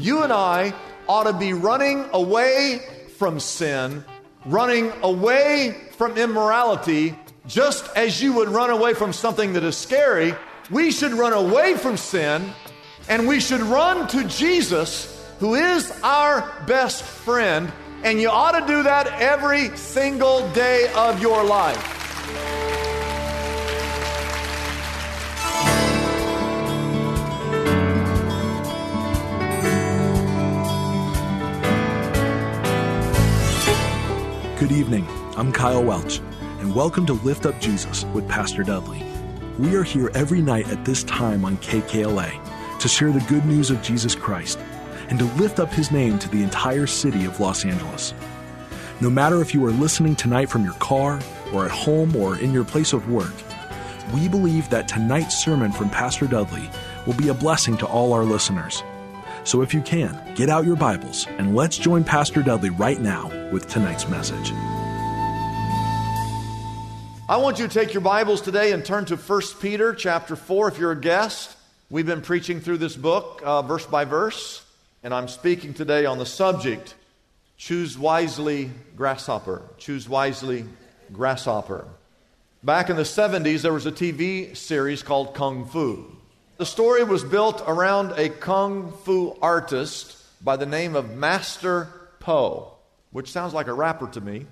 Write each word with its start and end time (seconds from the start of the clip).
You 0.00 0.22
and 0.22 0.32
I 0.32 0.72
ought 1.06 1.24
to 1.24 1.34
be 1.34 1.52
running 1.52 2.06
away 2.14 2.80
from 3.18 3.38
sin, 3.38 4.02
running 4.46 4.90
away 5.02 5.76
from 5.92 6.16
immorality, 6.16 7.18
just 7.46 7.94
as 7.94 8.22
you 8.22 8.32
would 8.32 8.48
run 8.48 8.70
away 8.70 8.94
from 8.94 9.12
something 9.12 9.52
that 9.52 9.62
is 9.62 9.76
scary. 9.76 10.34
We 10.70 10.90
should 10.90 11.12
run 11.12 11.34
away 11.34 11.74
from 11.74 11.98
sin 11.98 12.50
and 13.10 13.28
we 13.28 13.40
should 13.40 13.60
run 13.60 14.08
to 14.08 14.24
Jesus, 14.24 15.22
who 15.38 15.54
is 15.54 15.92
our 16.02 16.50
best 16.66 17.02
friend. 17.02 17.70
And 18.02 18.18
you 18.18 18.30
ought 18.30 18.58
to 18.58 18.66
do 18.66 18.82
that 18.84 19.06
every 19.20 19.76
single 19.76 20.50
day 20.52 20.90
of 20.94 21.20
your 21.20 21.44
life. 21.44 21.99
Good 34.70 34.78
evening. 34.78 35.06
I'm 35.36 35.50
Kyle 35.50 35.82
Welch, 35.82 36.20
and 36.60 36.76
welcome 36.76 37.04
to 37.06 37.14
Lift 37.14 37.44
Up 37.44 37.60
Jesus 37.60 38.04
with 38.14 38.28
Pastor 38.28 38.62
Dudley. 38.62 39.04
We 39.58 39.74
are 39.74 39.82
here 39.82 40.12
every 40.14 40.40
night 40.40 40.68
at 40.68 40.84
this 40.84 41.02
time 41.02 41.44
on 41.44 41.56
KKLA 41.56 42.78
to 42.78 42.86
share 42.86 43.10
the 43.10 43.18
good 43.28 43.44
news 43.44 43.70
of 43.72 43.82
Jesus 43.82 44.14
Christ 44.14 44.60
and 45.08 45.18
to 45.18 45.24
lift 45.24 45.58
up 45.58 45.72
his 45.72 45.90
name 45.90 46.20
to 46.20 46.28
the 46.28 46.44
entire 46.44 46.86
city 46.86 47.24
of 47.24 47.40
Los 47.40 47.64
Angeles. 47.64 48.14
No 49.00 49.10
matter 49.10 49.40
if 49.40 49.52
you 49.54 49.66
are 49.66 49.72
listening 49.72 50.14
tonight 50.14 50.48
from 50.48 50.62
your 50.62 50.74
car, 50.74 51.18
or 51.52 51.64
at 51.64 51.72
home, 51.72 52.14
or 52.14 52.36
in 52.36 52.52
your 52.52 52.64
place 52.64 52.92
of 52.92 53.10
work, 53.10 53.34
we 54.14 54.28
believe 54.28 54.70
that 54.70 54.86
tonight's 54.86 55.44
sermon 55.44 55.72
from 55.72 55.90
Pastor 55.90 56.28
Dudley 56.28 56.70
will 57.08 57.14
be 57.14 57.26
a 57.26 57.34
blessing 57.34 57.76
to 57.78 57.86
all 57.86 58.12
our 58.12 58.24
listeners. 58.24 58.84
So 59.42 59.62
if 59.62 59.74
you 59.74 59.80
can, 59.80 60.32
get 60.36 60.48
out 60.48 60.64
your 60.64 60.76
Bibles 60.76 61.26
and 61.26 61.56
let's 61.56 61.76
join 61.76 62.04
Pastor 62.04 62.40
Dudley 62.40 62.70
right 62.70 63.00
now 63.00 63.39
with 63.52 63.68
tonight's 63.68 64.08
message. 64.08 64.52
I 67.28 67.36
want 67.36 67.58
you 67.58 67.68
to 67.68 67.72
take 67.72 67.94
your 67.94 68.00
Bibles 68.00 68.40
today 68.40 68.72
and 68.72 68.84
turn 68.84 69.04
to 69.06 69.16
1 69.16 69.42
Peter 69.60 69.94
chapter 69.94 70.34
4 70.36 70.68
if 70.68 70.78
you're 70.78 70.92
a 70.92 71.00
guest. 71.00 71.56
We've 71.88 72.06
been 72.06 72.22
preaching 72.22 72.60
through 72.60 72.78
this 72.78 72.96
book 72.96 73.40
uh, 73.44 73.62
verse 73.62 73.86
by 73.86 74.04
verse, 74.04 74.64
and 75.02 75.14
I'm 75.14 75.28
speaking 75.28 75.74
today 75.74 76.06
on 76.06 76.18
the 76.18 76.26
subject 76.26 76.94
Choose 77.56 77.98
Wisely 77.98 78.70
Grasshopper. 78.96 79.62
Choose 79.78 80.08
Wisely 80.08 80.64
Grasshopper. 81.12 81.86
Back 82.62 82.90
in 82.90 82.96
the 82.96 83.02
70s, 83.02 83.62
there 83.62 83.72
was 83.72 83.86
a 83.86 83.92
TV 83.92 84.56
series 84.56 85.02
called 85.02 85.34
Kung 85.34 85.66
Fu. 85.66 86.04
The 86.56 86.66
story 86.66 87.04
was 87.04 87.24
built 87.24 87.62
around 87.66 88.12
a 88.18 88.28
kung 88.28 88.92
fu 88.92 89.34
artist 89.40 90.16
by 90.44 90.56
the 90.56 90.66
name 90.66 90.94
of 90.94 91.16
Master 91.16 91.88
Po, 92.18 92.74
which 93.12 93.30
sounds 93.30 93.52
like 93.52 93.66
a 93.66 93.72
rapper 93.72 94.08
to 94.08 94.20
me. 94.20 94.46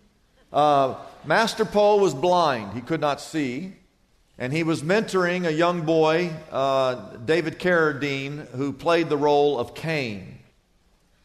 Uh, 0.53 0.95
Master 1.25 1.65
Po 1.65 1.97
was 1.97 2.15
blind, 2.15 2.73
he 2.73 2.81
could 2.81 3.01
not 3.01 3.21
see, 3.21 3.75
and 4.39 4.53
he 4.53 4.63
was 4.63 4.83
mentoring 4.83 5.47
a 5.47 5.53
young 5.53 5.83
boy, 5.83 6.31
uh, 6.51 6.95
David 7.17 7.59
Carradine, 7.59 8.49
who 8.51 8.73
played 8.73 9.09
the 9.09 9.17
role 9.17 9.59
of 9.59 9.75
Caine. 9.75 10.39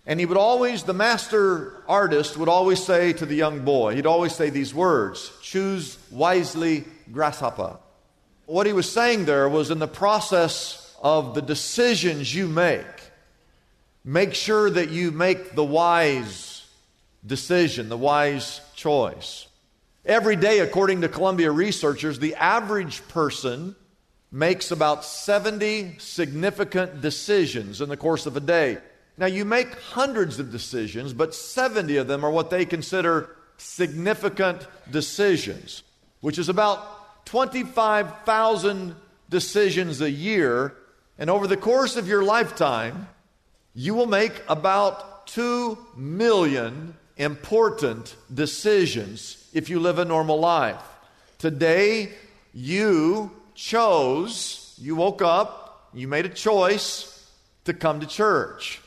And 0.06 0.20
he 0.20 0.26
would 0.26 0.38
always, 0.38 0.84
the 0.84 0.94
master 0.94 1.82
artist 1.88 2.36
would 2.36 2.50
always 2.50 2.84
say 2.84 3.14
to 3.14 3.26
the 3.26 3.36
young 3.36 3.64
boy, 3.64 3.96
he'd 3.96 4.06
always 4.06 4.36
say 4.36 4.50
these 4.50 4.74
words 4.74 5.32
choose 5.42 5.98
wisely, 6.12 6.84
grasshopper. 7.12 7.78
What 8.46 8.68
he 8.68 8.74
was 8.74 8.92
saying 8.92 9.26
there 9.26 9.48
was 9.48 9.72
in 9.72 9.80
the 9.80 9.88
process 9.88 10.94
of 11.02 11.36
the 11.36 11.42
decisions 11.42 12.36
you 12.36 12.50
make, 12.50 12.86
make 14.04 14.34
sure 14.34 14.70
that 14.70 14.90
you 14.90 15.12
make 15.12 15.56
the 15.56 15.64
wise 15.64 16.53
decision, 17.26 17.90
the 17.90 17.98
wise 17.98 18.62
choice. 18.76 19.48
Every 20.06 20.36
day, 20.36 20.60
according 20.60 21.02
to 21.02 21.10
Columbia 21.10 21.52
researchers, 21.52 22.20
the 22.20 22.36
average 22.36 23.08
person 23.08 23.76
makes 24.32 24.72
about 24.72 25.06
70 25.06 26.00
significant 26.00 27.02
decisions 27.02 27.80
in 27.80 27.88
the 27.88 27.96
course 27.96 28.26
of 28.26 28.36
a 28.36 28.42
day. 28.42 28.80
Now, 29.18 29.28
you 29.28 29.46
make 29.46 29.80
hundreds 29.80 30.40
of 30.40 30.52
decisions, 30.52 31.14
but 31.14 31.36
70 31.36 31.98
of 31.98 32.08
them 32.08 32.26
are 32.26 32.32
what 32.32 32.50
they 32.50 32.66
consider 32.66 33.30
significant 33.58 34.68
decisions, 34.92 35.84
which 36.22 36.40
is 36.40 36.50
about 36.50 37.26
25,000 37.28 38.96
decisions 39.30 40.02
a 40.02 40.10
year. 40.10 40.74
And 41.18 41.30
over 41.30 41.48
the 41.48 41.58
course 41.58 41.96
of 41.96 42.08
your 42.08 42.24
lifetime, 42.24 43.08
you 43.74 43.94
will 43.94 44.08
make 44.08 44.42
about 44.50 45.28
2 45.28 45.78
million 45.96 46.96
important 47.18 48.16
decisions 48.34 49.50
if 49.54 49.70
you 49.70 49.80
live 49.80 50.00
a 50.00 50.06
normal 50.06 50.40
life. 50.40 50.82
Today, 51.38 52.10
you 52.54 53.32
chose, 53.56 54.78
you 54.82 54.96
woke 54.96 55.22
up, 55.22 55.90
you 55.94 56.08
made 56.08 56.26
a 56.26 56.30
choice 56.30 57.30
to 57.66 57.74
come 57.74 58.00
to 58.00 58.08
church. 58.08 58.82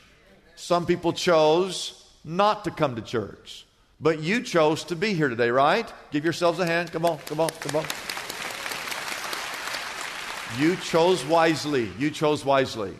Some 0.56 0.86
people 0.86 1.12
chose 1.12 2.08
not 2.24 2.64
to 2.64 2.70
come 2.70 2.96
to 2.96 3.02
church. 3.02 3.66
But 4.00 4.20
you 4.20 4.42
chose 4.42 4.84
to 4.84 4.96
be 4.96 5.14
here 5.14 5.28
today, 5.28 5.50
right? 5.50 5.90
Give 6.10 6.24
yourselves 6.24 6.58
a 6.58 6.66
hand. 6.66 6.92
Come 6.92 7.06
on, 7.06 7.18
come 7.26 7.40
on, 7.40 7.48
come 7.60 7.76
on. 7.76 7.86
You 10.58 10.76
chose 10.76 11.24
wisely. 11.24 11.90
You 11.98 12.10
chose 12.10 12.44
wisely. 12.44 12.94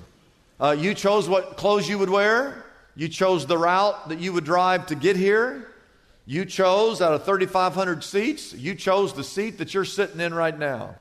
Uh, 0.58 0.76
you 0.78 0.94
chose 0.94 1.28
what 1.28 1.56
clothes 1.56 1.88
you 1.88 1.98
would 1.98 2.10
wear. 2.10 2.66
You 2.97 3.09
chose 3.09 3.47
the 3.47 3.59
route 3.59 4.09
that 4.09 4.19
you 4.19 4.33
would 4.33 4.45
drive 4.45 4.87
to 4.87 4.95
get 4.95 5.17
here. 5.17 5.71
You 6.25 6.45
chose 6.45 7.01
out 7.01 7.12
of 7.12 7.25
3,500 7.25 8.03
seats, 8.03 8.53
you 8.53 8.75
chose 8.75 9.12
the 9.12 9.23
seat 9.23 9.59
that 9.59 9.75
you're 9.75 9.84
sitting 9.84 10.21
in 10.21 10.34
right 10.34 10.59
now. 10.59 10.97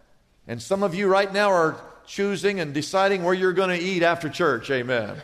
And 0.47 0.61
some 0.61 0.84
of 0.84 0.94
you 0.94 1.07
right 1.07 1.34
now 1.34 1.50
are 1.50 1.78
choosing 2.05 2.59
and 2.59 2.73
deciding 2.73 3.23
where 3.23 3.34
you're 3.34 3.53
going 3.53 3.75
to 3.75 3.84
eat 3.84 4.03
after 4.03 4.29
church. 4.29 4.69
Amen. 4.69 5.16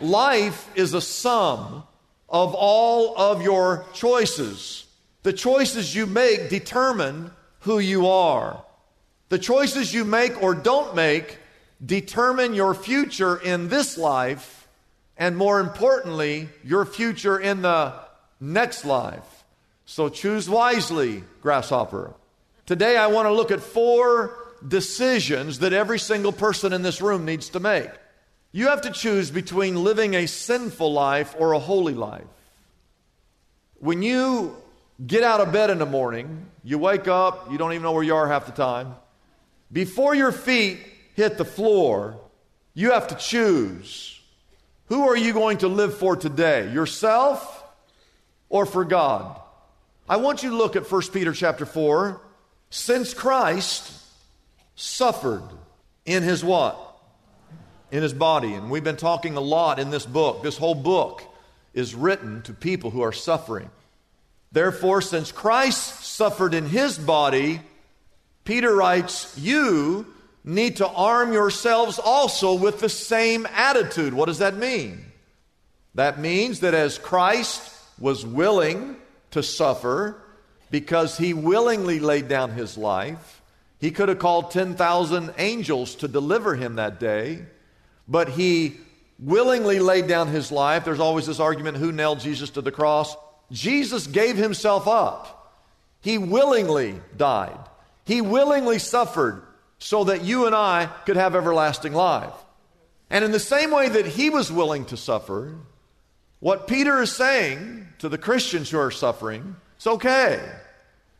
Life 0.00 0.68
is 0.74 0.94
a 0.94 1.00
sum 1.00 1.84
of 2.28 2.54
all 2.54 3.16
of 3.16 3.42
your 3.42 3.84
choices. 3.92 4.86
The 5.22 5.32
choices 5.32 5.94
you 5.94 6.06
make 6.06 6.48
determine 6.48 7.30
who 7.60 7.78
you 7.78 8.08
are. 8.08 8.64
The 9.28 9.38
choices 9.38 9.94
you 9.94 10.04
make 10.04 10.42
or 10.42 10.54
don't 10.54 10.96
make 10.96 11.38
determine 11.84 12.54
your 12.54 12.74
future 12.74 13.36
in 13.36 13.68
this 13.68 13.96
life, 13.96 14.59
and 15.20 15.36
more 15.36 15.60
importantly, 15.60 16.48
your 16.64 16.86
future 16.86 17.38
in 17.38 17.60
the 17.60 17.92
next 18.40 18.86
life. 18.86 19.44
So 19.84 20.08
choose 20.08 20.48
wisely, 20.48 21.22
grasshopper. 21.42 22.14
Today, 22.64 22.96
I 22.96 23.08
want 23.08 23.26
to 23.26 23.32
look 23.32 23.50
at 23.50 23.60
four 23.60 24.34
decisions 24.66 25.58
that 25.58 25.74
every 25.74 25.98
single 25.98 26.32
person 26.32 26.72
in 26.72 26.80
this 26.80 27.02
room 27.02 27.26
needs 27.26 27.50
to 27.50 27.60
make. 27.60 27.90
You 28.50 28.68
have 28.68 28.80
to 28.82 28.90
choose 28.90 29.30
between 29.30 29.84
living 29.84 30.14
a 30.14 30.26
sinful 30.26 30.90
life 30.90 31.34
or 31.38 31.52
a 31.52 31.58
holy 31.58 31.94
life. 31.94 32.24
When 33.78 34.02
you 34.02 34.56
get 35.06 35.22
out 35.22 35.40
of 35.40 35.52
bed 35.52 35.68
in 35.68 35.78
the 35.78 35.86
morning, 35.86 36.46
you 36.64 36.78
wake 36.78 37.08
up, 37.08 37.52
you 37.52 37.58
don't 37.58 37.72
even 37.72 37.82
know 37.82 37.92
where 37.92 38.02
you 38.02 38.14
are 38.14 38.26
half 38.26 38.46
the 38.46 38.52
time. 38.52 38.94
Before 39.70 40.14
your 40.14 40.32
feet 40.32 40.78
hit 41.14 41.36
the 41.36 41.44
floor, 41.44 42.18
you 42.72 42.92
have 42.92 43.08
to 43.08 43.14
choose 43.16 44.19
who 44.90 45.08
are 45.08 45.16
you 45.16 45.32
going 45.32 45.58
to 45.58 45.68
live 45.68 45.96
for 45.96 46.16
today? 46.16 46.70
Yourself 46.72 47.64
or 48.48 48.66
for 48.66 48.84
God? 48.84 49.40
I 50.08 50.16
want 50.16 50.42
you 50.42 50.50
to 50.50 50.56
look 50.56 50.74
at 50.74 50.90
1 50.90 51.02
Peter 51.12 51.32
chapter 51.32 51.64
4. 51.64 52.20
Since 52.70 53.14
Christ 53.14 53.92
suffered 54.74 55.44
in 56.04 56.24
his 56.24 56.44
what? 56.44 56.76
In 57.92 58.02
his 58.02 58.12
body. 58.12 58.52
And 58.52 58.68
we've 58.68 58.82
been 58.82 58.96
talking 58.96 59.36
a 59.36 59.40
lot 59.40 59.78
in 59.78 59.90
this 59.90 60.04
book. 60.04 60.42
This 60.42 60.58
whole 60.58 60.74
book 60.74 61.22
is 61.72 61.94
written 61.94 62.42
to 62.42 62.52
people 62.52 62.90
who 62.90 63.02
are 63.02 63.12
suffering. 63.12 63.70
Therefore, 64.50 65.00
since 65.02 65.30
Christ 65.30 66.04
suffered 66.04 66.52
in 66.52 66.66
his 66.66 66.98
body, 66.98 67.60
Peter 68.42 68.74
writes, 68.74 69.38
You 69.38 70.12
need 70.44 70.76
to 70.76 70.88
arm 70.88 71.32
yourselves 71.32 71.98
also 71.98 72.54
with 72.54 72.80
the 72.80 72.88
same 72.88 73.46
attitude. 73.52 74.14
What 74.14 74.26
does 74.26 74.38
that 74.38 74.56
mean? 74.56 75.04
That 75.94 76.18
means 76.18 76.60
that 76.60 76.74
as 76.74 76.98
Christ 76.98 77.62
was 77.98 78.24
willing 78.24 78.96
to 79.32 79.42
suffer 79.42 80.16
because 80.70 81.18
he 81.18 81.34
willingly 81.34 82.00
laid 82.00 82.28
down 82.28 82.52
his 82.52 82.78
life, 82.78 83.42
he 83.78 83.90
could 83.90 84.08
have 84.08 84.18
called 84.18 84.50
10,000 84.50 85.34
angels 85.38 85.94
to 85.96 86.08
deliver 86.08 86.54
him 86.54 86.76
that 86.76 87.00
day, 87.00 87.42
but 88.06 88.28
he 88.28 88.76
willingly 89.18 89.80
laid 89.80 90.06
down 90.06 90.28
his 90.28 90.52
life. 90.52 90.84
There's 90.84 91.00
always 91.00 91.26
this 91.26 91.40
argument 91.40 91.76
who 91.76 91.92
nailed 91.92 92.20
Jesus 92.20 92.50
to 92.50 92.62
the 92.62 92.72
cross? 92.72 93.16
Jesus 93.50 94.06
gave 94.06 94.36
himself 94.36 94.86
up. 94.86 95.36
He 96.02 96.18
willingly 96.18 97.00
died. 97.16 97.58
He 98.04 98.20
willingly 98.20 98.78
suffered 98.78 99.42
so 99.80 100.04
that 100.04 100.22
you 100.22 100.46
and 100.46 100.54
I 100.54 100.86
could 101.06 101.16
have 101.16 101.34
everlasting 101.34 101.94
life. 101.94 102.34
And 103.08 103.24
in 103.24 103.32
the 103.32 103.40
same 103.40 103.72
way 103.72 103.88
that 103.88 104.06
he 104.06 104.30
was 104.30 104.52
willing 104.52 104.84
to 104.86 104.96
suffer, 104.96 105.56
what 106.38 106.68
Peter 106.68 107.02
is 107.02 107.10
saying 107.10 107.88
to 107.98 108.08
the 108.08 108.18
Christians 108.18 108.70
who 108.70 108.78
are 108.78 108.90
suffering, 108.90 109.56
it's 109.76 109.86
okay. 109.86 110.40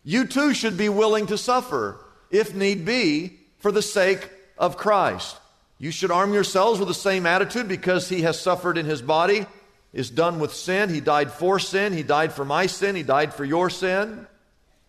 You 0.04 0.26
too 0.26 0.54
should 0.54 0.76
be 0.76 0.88
willing 0.88 1.26
to 1.26 1.38
suffer, 1.38 1.98
if 2.30 2.54
need 2.54 2.84
be, 2.84 3.38
for 3.58 3.72
the 3.72 3.82
sake 3.82 4.30
of 4.56 4.76
Christ. 4.76 5.36
You 5.78 5.90
should 5.90 6.10
arm 6.10 6.34
yourselves 6.34 6.78
with 6.78 6.88
the 6.88 6.94
same 6.94 7.26
attitude 7.26 7.66
because 7.66 8.08
he 8.08 8.22
has 8.22 8.38
suffered 8.38 8.76
in 8.76 8.86
his 8.86 9.00
body, 9.00 9.46
is 9.92 10.10
done 10.10 10.38
with 10.38 10.54
sin. 10.54 10.90
He 10.90 11.00
died 11.00 11.32
for 11.32 11.58
sin. 11.58 11.94
He 11.94 12.02
died 12.02 12.32
for 12.32 12.44
my 12.44 12.66
sin. 12.66 12.94
He 12.94 13.02
died 13.02 13.34
for 13.34 13.44
your 13.44 13.70
sin. 13.70 14.26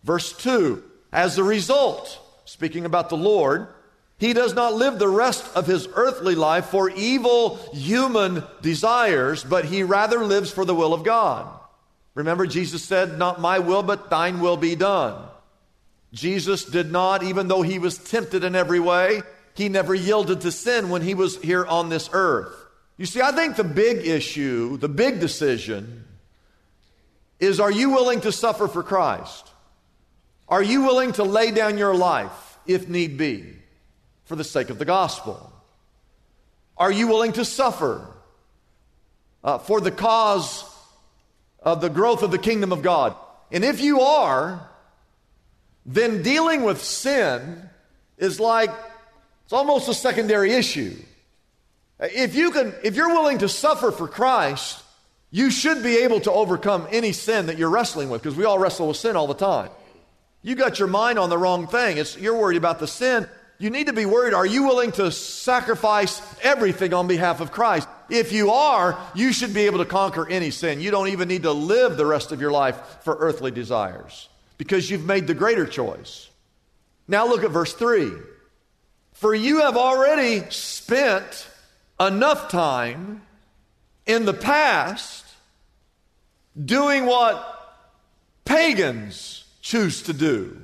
Verse 0.04 0.32
2 0.34 0.82
As 1.10 1.38
a 1.38 1.44
result, 1.44 2.20
speaking 2.44 2.84
about 2.84 3.08
the 3.08 3.16
Lord, 3.16 3.68
he 4.18 4.32
does 4.32 4.54
not 4.54 4.74
live 4.74 4.98
the 4.98 5.08
rest 5.08 5.44
of 5.56 5.66
his 5.66 5.88
earthly 5.94 6.34
life 6.34 6.66
for 6.66 6.88
evil 6.90 7.56
human 7.72 8.44
desires, 8.60 9.42
but 9.42 9.64
he 9.64 9.82
rather 9.82 10.24
lives 10.24 10.50
for 10.50 10.64
the 10.64 10.74
will 10.74 10.94
of 10.94 11.04
God. 11.04 11.48
Remember, 12.14 12.46
Jesus 12.46 12.84
said, 12.84 13.18
Not 13.18 13.40
my 13.40 13.58
will, 13.58 13.82
but 13.82 14.10
thine 14.10 14.40
will 14.40 14.56
be 14.56 14.76
done. 14.76 15.20
Jesus 16.12 16.64
did 16.64 16.92
not, 16.92 17.22
even 17.22 17.48
though 17.48 17.62
he 17.62 17.78
was 17.78 17.98
tempted 17.98 18.44
in 18.44 18.54
every 18.54 18.80
way, 18.80 19.22
he 19.54 19.68
never 19.68 19.94
yielded 19.94 20.42
to 20.42 20.52
sin 20.52 20.88
when 20.88 21.02
he 21.02 21.14
was 21.14 21.40
here 21.42 21.64
on 21.64 21.88
this 21.88 22.10
earth. 22.12 22.54
You 22.98 23.06
see, 23.06 23.22
I 23.22 23.32
think 23.32 23.56
the 23.56 23.64
big 23.64 24.06
issue, 24.06 24.76
the 24.76 24.88
big 24.88 25.20
decision, 25.20 26.04
is 27.40 27.58
are 27.58 27.70
you 27.70 27.90
willing 27.90 28.20
to 28.20 28.32
suffer 28.32 28.68
for 28.68 28.82
Christ? 28.82 29.51
Are 30.48 30.62
you 30.62 30.82
willing 30.82 31.12
to 31.12 31.24
lay 31.24 31.50
down 31.50 31.78
your 31.78 31.94
life, 31.94 32.58
if 32.66 32.88
need 32.88 33.16
be? 33.16 33.62
for 34.32 34.36
the 34.36 34.44
sake 34.44 34.70
of 34.70 34.78
the 34.78 34.86
gospel? 34.86 35.52
Are 36.78 36.90
you 36.90 37.06
willing 37.06 37.32
to 37.34 37.44
suffer 37.44 38.06
uh, 39.44 39.58
for 39.58 39.78
the 39.78 39.90
cause 39.90 40.64
of 41.60 41.82
the 41.82 41.90
growth 41.90 42.22
of 42.22 42.30
the 42.30 42.38
kingdom 42.38 42.72
of 42.72 42.80
God? 42.80 43.14
And 43.50 43.62
if 43.62 43.82
you 43.82 44.00
are, 44.00 44.68
then 45.84 46.22
dealing 46.22 46.62
with 46.62 46.82
sin 46.82 47.68
is 48.16 48.40
like 48.40 48.70
it's 49.44 49.52
almost 49.52 49.88
a 49.88 49.94
secondary 49.94 50.52
issue. 50.52 50.96
If 52.00 52.34
you 52.34 52.50
can 52.50 52.72
if 52.82 52.96
you're 52.96 53.08
willing 53.08 53.36
to 53.38 53.50
suffer 53.50 53.90
for 53.90 54.08
Christ, 54.08 54.82
you 55.30 55.50
should 55.50 55.82
be 55.82 55.98
able 55.98 56.20
to 56.20 56.32
overcome 56.32 56.86
any 56.90 57.12
sin 57.12 57.46
that 57.46 57.58
you're 57.58 57.68
wrestling 57.68 58.08
with 58.08 58.22
because 58.22 58.36
we 58.38 58.46
all 58.46 58.58
wrestle 58.58 58.88
with 58.88 58.96
sin 58.96 59.14
all 59.14 59.26
the 59.26 59.34
time. 59.34 59.68
You 60.42 60.54
got 60.54 60.78
your 60.78 60.88
mind 60.88 61.18
on 61.18 61.30
the 61.30 61.38
wrong 61.38 61.66
thing. 61.66 61.98
It's, 61.98 62.16
you're 62.16 62.36
worried 62.36 62.56
about 62.56 62.78
the 62.78 62.88
sin 62.88 63.28
you 63.62 63.70
need 63.70 63.86
to 63.86 63.92
be 63.92 64.06
worried 64.06 64.34
are 64.34 64.44
you 64.44 64.64
willing 64.64 64.90
to 64.92 65.12
sacrifice 65.12 66.20
everything 66.42 66.92
on 66.92 67.06
behalf 67.06 67.40
of 67.40 67.52
Christ? 67.52 67.88
If 68.10 68.32
you 68.32 68.50
are, 68.50 68.98
you 69.14 69.32
should 69.32 69.54
be 69.54 69.66
able 69.66 69.78
to 69.78 69.84
conquer 69.84 70.28
any 70.28 70.50
sin. 70.50 70.80
You 70.80 70.90
don't 70.90 71.08
even 71.08 71.28
need 71.28 71.44
to 71.44 71.52
live 71.52 71.96
the 71.96 72.04
rest 72.04 72.32
of 72.32 72.40
your 72.40 72.50
life 72.50 72.76
for 73.02 73.14
earthly 73.14 73.52
desires 73.52 74.28
because 74.58 74.90
you've 74.90 75.04
made 75.04 75.28
the 75.28 75.34
greater 75.34 75.64
choice. 75.64 76.28
Now 77.06 77.28
look 77.28 77.44
at 77.44 77.52
verse 77.52 77.72
3. 77.72 78.10
For 79.12 79.32
you 79.32 79.60
have 79.60 79.76
already 79.76 80.50
spent 80.50 81.46
enough 82.00 82.50
time 82.50 83.22
in 84.06 84.24
the 84.24 84.34
past 84.34 85.24
doing 86.60 87.06
what 87.06 87.78
pagans 88.44 89.41
choose 89.62 90.02
to 90.02 90.12
do. 90.12 90.60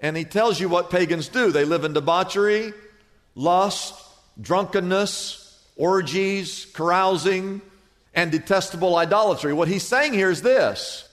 And 0.00 0.16
he 0.16 0.24
tells 0.24 0.58
you 0.58 0.68
what 0.68 0.90
pagans 0.90 1.28
do 1.28 1.52
they 1.52 1.64
live 1.64 1.84
in 1.84 1.92
debauchery, 1.92 2.72
lust, 3.36 3.94
drunkenness, 4.40 5.64
orgies, 5.76 6.66
carousing, 6.72 7.60
and 8.14 8.30
detestable 8.30 8.96
idolatry. 8.96 9.52
What 9.52 9.68
he's 9.68 9.84
saying 9.84 10.14
here 10.14 10.30
is 10.30 10.42
this 10.42 11.08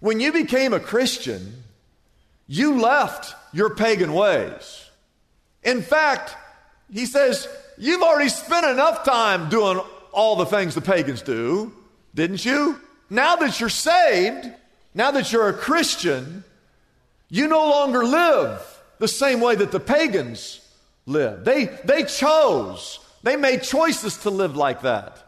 when 0.00 0.18
you 0.18 0.32
became 0.32 0.72
a 0.72 0.80
Christian, 0.80 1.62
you 2.46 2.80
left 2.80 3.34
your 3.52 3.74
pagan 3.74 4.12
ways. 4.12 4.86
In 5.62 5.82
fact, 5.82 6.34
he 6.90 7.06
says, 7.06 7.48
You've 7.78 8.02
already 8.02 8.28
spent 8.28 8.66
enough 8.66 9.04
time 9.04 9.48
doing 9.48 9.80
all 10.12 10.36
the 10.36 10.46
things 10.46 10.74
the 10.74 10.80
pagans 10.80 11.22
do, 11.22 11.72
didn't 12.14 12.44
you? 12.44 12.78
Now 13.08 13.36
that 13.36 13.58
you're 13.58 13.68
saved, 13.68 14.50
now 14.94 15.10
that 15.10 15.32
you're 15.32 15.48
a 15.48 15.54
Christian, 15.54 16.44
you 17.28 17.46
no 17.46 17.68
longer 17.68 18.04
live 18.04 18.60
the 18.98 19.08
same 19.08 19.40
way 19.40 19.54
that 19.54 19.72
the 19.72 19.80
pagans 19.80 20.60
lived. 21.06 21.44
They, 21.44 21.66
they 21.84 22.04
chose, 22.04 22.98
they 23.22 23.36
made 23.36 23.62
choices 23.62 24.18
to 24.18 24.30
live 24.30 24.56
like 24.56 24.82
that. 24.82 25.18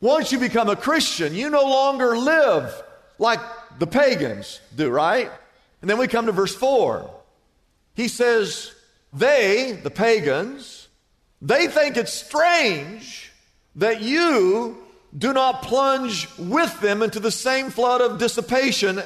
Once 0.00 0.32
you 0.32 0.38
become 0.38 0.68
a 0.68 0.76
Christian, 0.76 1.34
you 1.34 1.48
no 1.48 1.62
longer 1.62 2.16
live 2.16 2.82
like 3.18 3.40
the 3.78 3.86
pagans 3.86 4.60
do, 4.74 4.90
right? 4.90 5.30
And 5.80 5.88
then 5.88 5.98
we 5.98 6.08
come 6.08 6.26
to 6.26 6.32
verse 6.32 6.54
4. 6.54 7.08
He 7.94 8.08
says, 8.08 8.72
They, 9.12 9.78
the 9.82 9.90
pagans, 9.90 10.88
they 11.40 11.66
think 11.66 11.96
it's 11.96 12.12
strange 12.12 13.32
that 13.76 14.02
you 14.02 14.81
do 15.16 15.32
not 15.32 15.62
plunge 15.62 16.28
with 16.38 16.80
them 16.80 17.02
into 17.02 17.20
the 17.20 17.30
same 17.30 17.70
flood 17.70 18.00
of 18.00 18.18
dissipation, 18.18 19.02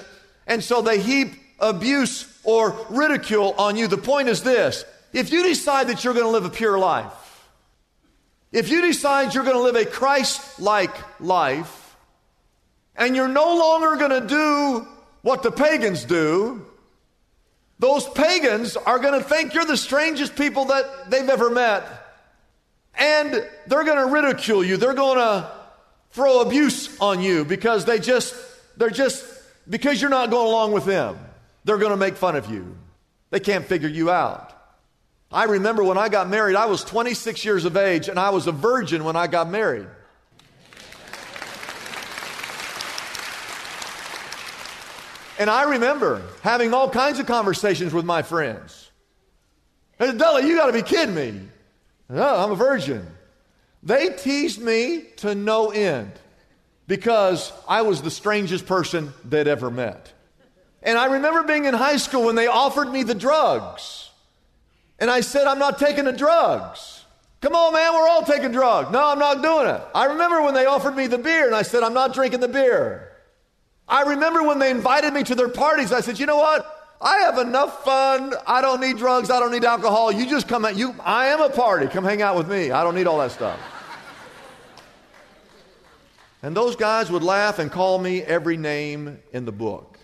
and 0.47 0.63
so 0.63 0.81
they 0.81 1.01
heap 1.01 1.33
abuse 1.59 2.33
or 2.45 2.77
ridicule 2.91 3.55
on 3.59 3.77
you. 3.77 3.89
The 3.89 3.99
point 3.99 4.29
is 4.29 4.43
this 4.43 4.85
if 5.13 5.33
you 5.33 5.43
decide 5.43 5.89
that 5.89 6.05
you're 6.05 6.15
going 6.15 6.27
to 6.27 6.31
live 6.31 6.45
a 6.45 6.51
pure 6.51 6.79
life, 6.79 7.13
if 8.53 8.71
you 8.71 8.83
decide 8.83 9.35
you're 9.35 9.45
going 9.45 9.57
to 9.57 9.63
live 9.63 9.77
a 9.77 9.85
Christ 9.85 10.61
like 10.61 10.95
life, 11.21 11.97
and 12.95 13.17
you're 13.17 13.29
no 13.29 13.57
longer 13.57 13.97
going 13.97 14.23
to 14.23 14.27
do 14.27 14.87
what 15.23 15.43
the 15.43 15.51
pagans 15.51 16.05
do, 16.05 16.65
those 17.79 18.09
pagans 18.09 18.77
are 18.77 18.99
going 18.99 19.21
to 19.21 19.29
think 19.29 19.55
you're 19.55 19.65
the 19.65 19.77
strangest 19.77 20.37
people 20.37 20.67
that 20.67 21.11
they've 21.11 21.29
ever 21.29 21.51
met. 21.51 21.85
And 22.95 23.33
they're 23.67 23.85
going 23.85 23.99
to 23.99 24.07
ridicule 24.07 24.65
you. 24.65 24.79
They're 24.79 24.95
going 24.95 25.19
to 25.19 25.56
throw 26.17 26.41
abuse 26.41 26.99
on 26.99 27.21
you 27.21 27.45
because 27.45 27.85
they 27.85 27.99
just, 27.99 28.35
they're 28.79 28.89
just, 28.89 29.23
because 29.69 30.01
you're 30.01 30.11
not 30.11 30.31
going 30.31 30.47
along 30.47 30.73
with 30.73 30.87
them. 30.87 31.19
They're 31.65 31.77
going 31.77 31.91
to 31.91 31.97
make 31.99 32.17
fun 32.17 32.37
of 32.37 32.51
you. 32.51 32.75
They 33.29 33.39
can't 33.39 33.67
figure 33.67 33.89
you 33.89 34.11
out. 34.11 34.51
I 35.31 35.45
remember 35.45 35.85
when 35.85 35.99
I 35.99 36.09
got 36.09 36.31
married, 36.31 36.57
I 36.57 36.67
was 36.67 36.83
26 36.85 37.45
years 37.45 37.67
of 37.67 37.77
age 37.77 38.09
and 38.09 38.19
I 38.19 38.31
was 38.31 38.47
a 38.47 38.53
virgin 38.53 39.05
when 39.05 39.15
I 39.15 39.27
got 39.27 39.51
married. 39.51 39.89
And 45.39 45.51
I 45.51 45.65
remember 45.65 46.23
having 46.41 46.73
all 46.73 46.89
kinds 46.89 47.19
of 47.19 47.27
conversations 47.27 47.93
with 47.93 48.07
my 48.07 48.23
friends. 48.23 48.91
Hey, 49.99 50.17
Della, 50.17 50.43
you 50.43 50.57
got 50.57 50.69
to 50.69 50.73
be 50.73 50.81
kidding 50.81 51.15
me. 51.15 51.43
No, 52.09 52.37
I'm 52.37 52.53
a 52.53 52.57
virgin. 52.57 53.07
They 53.87 54.09
teased 54.09 54.61
me 54.61 55.05
to 55.19 55.37
no 55.37 55.71
end 55.71 56.11
because 56.89 57.53
I 57.69 57.83
was 57.83 58.03
the 58.03 58.11
strangest 58.11 58.67
person 58.67 59.13
they'd 59.25 59.47
ever 59.47 59.71
met. 59.71 60.13
And 60.83 60.99
I 60.99 61.07
remember 61.07 61.45
being 61.45 61.67
in 61.67 61.75
high 61.75 61.99
school 61.99 62.25
when 62.25 62.35
they 62.35 62.49
offered 62.49 62.91
me 62.91 63.05
the 63.05 63.15
drugs. 63.15 64.11
And 64.99 65.09
I 65.09 65.21
said, 65.21 65.47
I'm 65.47 65.61
not 65.61 65.79
taking 65.79 66.05
the 66.05 66.13
drugs. 66.13 67.05
Come 67.41 67.55
on, 67.55 67.75
man, 67.75 67.95
we're 67.95 68.09
all 68.09 68.25
taking 68.25 68.51
drugs. 68.51 68.91
No, 68.91 69.07
I'm 69.07 69.21
not 69.21 69.41
doing 69.41 69.69
it. 69.69 69.81
I 69.95 70.07
remember 70.07 70.43
when 70.43 70.55
they 70.55 70.67
offered 70.67 70.97
me 70.97 71.07
the 71.07 71.19
beer 71.19 71.47
and 71.47 71.55
I 71.55 71.63
said, 71.63 71.85
I'm 71.85 71.95
not 71.95 72.13
drinking 72.13 72.41
the 72.41 72.49
beer. 72.49 73.13
I 73.87 74.03
remember 74.03 74.43
when 74.43 74.59
they 74.59 74.73
invited 74.73 75.15
me 75.15 75.23
to 75.23 75.37
their 75.37 75.49
parties, 75.49 75.93
I 75.93 76.01
said, 76.01 76.19
you 76.19 76.27
know 76.27 76.39
what? 76.39 76.73
I 77.01 77.19
have 77.19 77.39
enough 77.39 77.85
fun. 77.85 78.35
I 78.49 78.63
don't 78.63 78.81
need 78.81 78.97
drugs. 78.97 79.31
I 79.31 79.39
don't 79.39 79.53
need 79.53 79.65
alcohol. 79.65 80.11
You 80.11 80.29
just 80.29 80.49
come 80.49 80.65
out. 80.65 80.77
You, 80.77 80.97
I 81.05 81.27
am 81.29 81.41
a 81.41 81.51
party. 81.51 81.87
Come 81.87 82.03
hang 82.03 82.21
out 82.21 82.37
with 82.37 82.51
me. 82.51 82.73
I 82.73 82.83
don't 82.83 82.97
need 82.97 83.07
all 83.07 83.19
that 83.19 83.31
stuff. 83.31 83.61
And 86.43 86.57
those 86.57 86.77
guys 86.77 87.11
would 87.11 87.23
laugh 87.23 87.59
and 87.59 87.71
call 87.71 87.99
me 87.99 88.23
every 88.23 88.57
name 88.57 89.19
in 89.33 89.45
the 89.45 89.53
book 89.53 89.99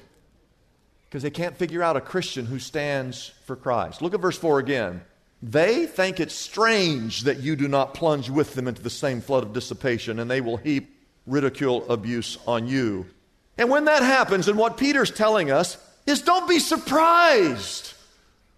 because 1.08 1.22
they 1.22 1.30
can't 1.30 1.56
figure 1.56 1.82
out 1.82 1.96
a 1.96 2.00
Christian 2.00 2.46
who 2.46 2.58
stands 2.58 3.32
for 3.44 3.54
Christ. 3.54 4.00
Look 4.00 4.14
at 4.14 4.20
verse 4.20 4.38
4 4.38 4.58
again. 4.58 5.02
They 5.42 5.86
think 5.86 6.20
it's 6.20 6.34
strange 6.34 7.22
that 7.22 7.40
you 7.40 7.56
do 7.56 7.68
not 7.68 7.94
plunge 7.94 8.30
with 8.30 8.54
them 8.54 8.68
into 8.68 8.80
the 8.80 8.88
same 8.90 9.20
flood 9.20 9.42
of 9.42 9.52
dissipation, 9.52 10.20
and 10.20 10.30
they 10.30 10.40
will 10.40 10.56
heap 10.56 10.96
ridicule, 11.26 11.90
abuse 11.90 12.38
on 12.46 12.66
you. 12.66 13.06
And 13.58 13.68
when 13.68 13.84
that 13.84 14.02
happens, 14.02 14.48
and 14.48 14.56
what 14.56 14.78
Peter's 14.78 15.10
telling 15.10 15.50
us 15.50 15.76
is 16.06 16.22
don't 16.22 16.48
be 16.48 16.58
surprised 16.58 17.92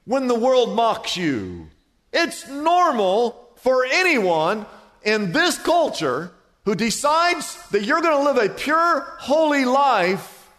when 0.04 0.28
the 0.28 0.38
world 0.38 0.76
mocks 0.76 1.16
you. 1.16 1.68
It's 2.12 2.48
normal 2.48 3.50
for 3.56 3.84
anyone 3.84 4.66
in 5.02 5.32
this 5.32 5.58
culture 5.58 6.30
who 6.64 6.74
decides 6.74 7.56
that 7.70 7.84
you're 7.84 8.00
going 8.00 8.16
to 8.16 8.32
live 8.32 8.50
a 8.50 8.52
pure, 8.52 9.00
holy 9.18 9.64
life. 9.64 10.50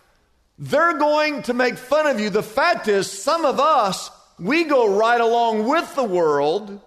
They're 0.58 0.98
going 0.98 1.44
to 1.44 1.54
make 1.54 1.78
fun 1.78 2.08
of 2.08 2.20
you. 2.20 2.30
The 2.30 2.44
fact 2.44 2.88
is, 2.88 3.12
some 3.12 3.44
of 3.44 3.60
us, 3.60 4.10
we 4.40 4.64
go 4.66 4.98
right 4.98 5.20
along 5.20 5.68
with 5.68 5.96
the 5.96 6.04
world 6.04 6.80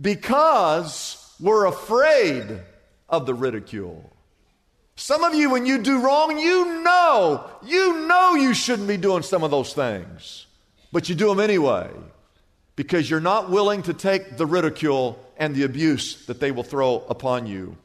because 0.00 1.34
we're 1.40 1.66
afraid 1.66 2.60
of 3.08 3.26
the 3.26 3.34
ridicule. 3.34 4.10
Some 4.96 5.24
of 5.24 5.34
you, 5.34 5.50
when 5.50 5.66
you 5.66 5.82
do 5.82 6.00
wrong, 6.02 6.38
you 6.38 6.82
know, 6.82 7.48
you 7.64 8.06
know 8.06 8.34
you 8.34 8.54
shouldn't 8.54 8.88
be 8.88 8.98
doing 8.98 9.22
some 9.22 9.42
of 9.42 9.50
those 9.50 9.72
things, 9.72 10.46
but 10.92 11.08
you 11.08 11.14
do 11.14 11.28
them 11.28 11.40
anyway 11.40 11.90
because 12.76 13.08
you're 13.08 13.20
not 13.20 13.50
willing 13.50 13.82
to 13.82 13.94
take 13.94 14.36
the 14.36 14.46
ridicule 14.46 15.18
and 15.36 15.54
the 15.54 15.64
abuse 15.64 16.26
that 16.26 16.38
they 16.38 16.50
will 16.50 16.62
throw 16.62 17.04
upon 17.08 17.46
you. 17.46 17.76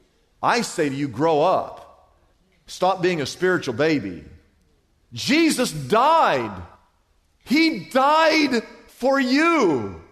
I 0.42 0.60
say 0.62 0.88
to 0.88 0.94
you, 0.94 1.08
grow 1.08 1.42
up. 1.42 2.12
Stop 2.66 3.02
being 3.02 3.20
a 3.20 3.26
spiritual 3.26 3.74
baby. 3.74 4.24
Jesus 5.12 5.72
died. 5.72 6.62
He 7.44 7.88
died 7.90 8.62
for 8.88 9.20
you. 9.20 10.02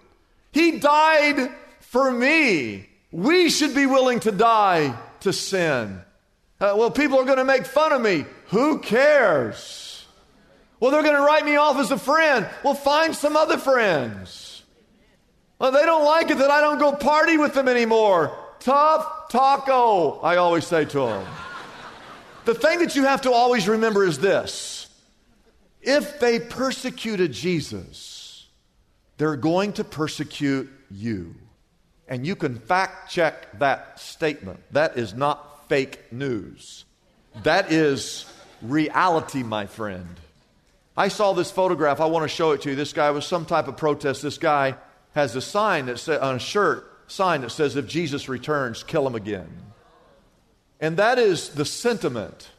He 0.53 0.79
died 0.79 1.51
for 1.81 2.11
me. 2.11 2.89
We 3.11 3.51
should 3.51 3.75
be 3.75 3.87
willing 3.87 4.21
to 4.21 4.33
die 4.33 4.99
to 5.21 5.33
sin. 5.33 6.01
Uh, 6.61 6.75
well, 6.77 6.91
people 6.91 7.19
are 7.19 7.25
going 7.25 7.39
to 7.39 7.45
make 7.45 7.67
fun 7.67 7.93
of 7.93 8.01
me. 8.01 8.25
Who 8.49 8.79
cares? 8.79 10.07
Well, 10.79 10.91
they're 10.91 11.03
going 11.03 11.17
to 11.17 11.23
write 11.23 11.45
me 11.45 11.57
off 11.57 11.77
as 11.77 11.91
a 11.91 11.99
friend. 11.99 12.49
Well, 12.63 12.75
find 12.75 13.15
some 13.15 13.37
other 13.37 13.59
friends. 13.59 14.63
Well, 15.59 15.73
they 15.73 15.85
don't 15.85 16.05
like 16.05 16.31
it 16.31 16.39
that 16.39 16.51
I 16.51 16.61
don't 16.61 16.79
go 16.79 16.93
party 16.93 17.37
with 17.37 17.55
them 17.55 17.69
anymore. 17.69 18.37
Tough 18.65 19.29
taco, 19.29 20.21
I 20.21 20.37
always 20.37 20.67
say 20.67 20.87
to 20.87 20.99
them. 20.99 21.27
the 22.47 22.55
thing 22.55 22.79
that 22.79 22.97
you 22.97 23.05
have 23.05 23.21
to 23.23 23.31
always 23.31 23.69
remember 23.69 24.05
is 24.05 24.19
this 24.19 24.89
if 25.83 26.19
they 26.19 26.41
persecuted 26.41 27.31
Jesus, 27.33 28.47
they're 29.19 29.37
going 29.37 29.75
to 29.75 29.85
persecute 29.85 30.71
you. 30.91 31.35
And 32.09 32.27
you 32.27 32.37
can 32.37 32.59
fact 32.59 33.11
check 33.11 33.59
that 33.59 34.01
statement. 34.01 34.61
That 34.71 34.97
is 34.97 35.13
not 35.13 35.69
fake 35.69 36.11
news. 36.11 36.87
That 37.43 37.71
is 37.71 38.25
reality, 38.63 39.43
my 39.43 39.67
friend. 39.67 40.09
I 40.97 41.09
saw 41.09 41.35
this 41.35 41.51
photograph. 41.51 42.01
I 42.01 42.07
want 42.07 42.23
to 42.25 42.29
show 42.29 42.53
it 42.53 42.63
to 42.63 42.71
you. 42.71 42.77
This 42.77 42.95
guy 42.95 43.11
was 43.11 43.27
some 43.27 43.45
type 43.45 43.69
of 43.69 43.77
protest. 43.77 44.23
This 44.23 44.39
guy 44.39 44.77
has 45.15 45.37
a 45.37 45.43
sign 45.43 45.87
that 45.87 45.99
said 45.99 46.21
on 46.21 46.37
a 46.37 46.39
shirt, 46.39 46.91
sign 47.07 47.43
that 47.43 47.51
says, 47.51 47.77
if 47.77 47.87
Jesus 47.87 48.29
returns, 48.29 48.83
kill 48.83 49.07
him 49.07 49.15
again. 49.15 49.49
And 50.81 50.97
that 50.97 51.19
is 51.19 51.51
the 51.51 51.65
sentiment 51.65 52.51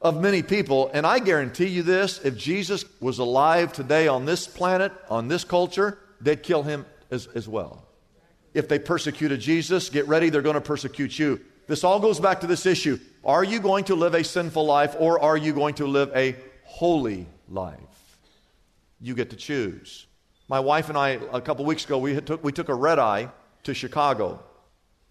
of 0.00 0.20
many 0.20 0.42
people. 0.42 0.90
And 0.92 1.06
I 1.06 1.18
guarantee 1.18 1.68
you 1.68 1.82
this 1.82 2.20
if 2.24 2.36
Jesus 2.36 2.84
was 3.00 3.18
alive 3.18 3.72
today 3.72 4.08
on 4.08 4.24
this 4.24 4.46
planet, 4.46 4.92
on 5.08 5.28
this 5.28 5.44
culture, 5.44 5.98
they'd 6.20 6.42
kill 6.42 6.62
him 6.62 6.86
as, 7.10 7.26
as 7.34 7.48
well. 7.48 7.84
If 8.54 8.68
they 8.68 8.78
persecuted 8.78 9.40
Jesus, 9.40 9.90
get 9.90 10.08
ready, 10.08 10.30
they're 10.30 10.42
going 10.42 10.54
to 10.54 10.60
persecute 10.60 11.18
you. 11.18 11.40
This 11.66 11.84
all 11.84 12.00
goes 12.00 12.18
back 12.18 12.40
to 12.40 12.46
this 12.46 12.64
issue. 12.66 12.98
Are 13.24 13.44
you 13.44 13.60
going 13.60 13.84
to 13.84 13.94
live 13.94 14.14
a 14.14 14.24
sinful 14.24 14.64
life 14.64 14.96
or 14.98 15.20
are 15.20 15.36
you 15.36 15.52
going 15.52 15.74
to 15.74 15.86
live 15.86 16.10
a 16.14 16.34
holy 16.64 17.26
life? 17.48 17.78
You 19.00 19.14
get 19.14 19.30
to 19.30 19.36
choose. 19.36 20.06
My 20.48 20.60
wife 20.60 20.88
and 20.88 20.96
I, 20.96 21.18
a 21.32 21.42
couple 21.42 21.66
weeks 21.66 21.84
ago, 21.84 21.98
we 21.98 22.18
took, 22.20 22.42
we 22.42 22.52
took 22.52 22.70
a 22.70 22.74
red 22.74 22.98
eye 22.98 23.30
to 23.68 23.74
Chicago. 23.74 24.40